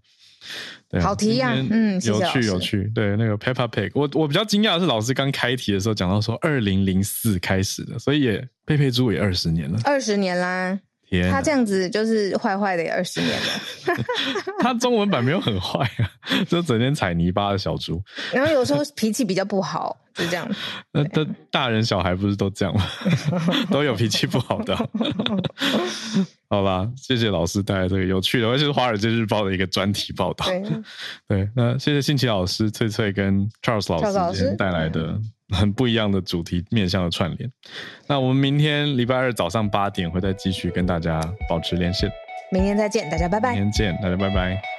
[0.87, 2.91] 对好题呀、啊，嗯，有趣有趣。
[2.93, 10.79] 对，那个 Peppa Pig，我我比较惊讶的是，老师刚开题的时候讲到说，二零零四开始的，所以也佩佩猪也二十年了，二十年啦。
[11.09, 14.03] 天，他这样子就是坏坏的，也二十年了。
[14.59, 16.09] 他中文版没有很坏啊，
[16.47, 18.01] 就整天踩泥巴的小猪。
[18.31, 20.49] 然后有时候脾气比较不好，就这样。
[20.91, 22.85] 那大大人小孩不是都这样吗？
[23.71, 24.75] 都有脾气不好的。
[26.49, 30.45] 好吧，谢谢老师带来这个有趣的，而且是《华尔街日报》的一个专题报道。
[30.45, 30.63] 对，
[31.27, 35.19] 对，那谢谢新奇老师、翠翠跟 Charles 老师今天带来的。
[35.49, 37.51] 很不一样的主题面向的串联，
[38.07, 42.11] 那我们明天礼拜二早上八点会再继续跟大家保持连线。
[42.51, 43.53] 明天再见，大家拜拜。
[43.53, 44.78] 明天见，大家拜拜。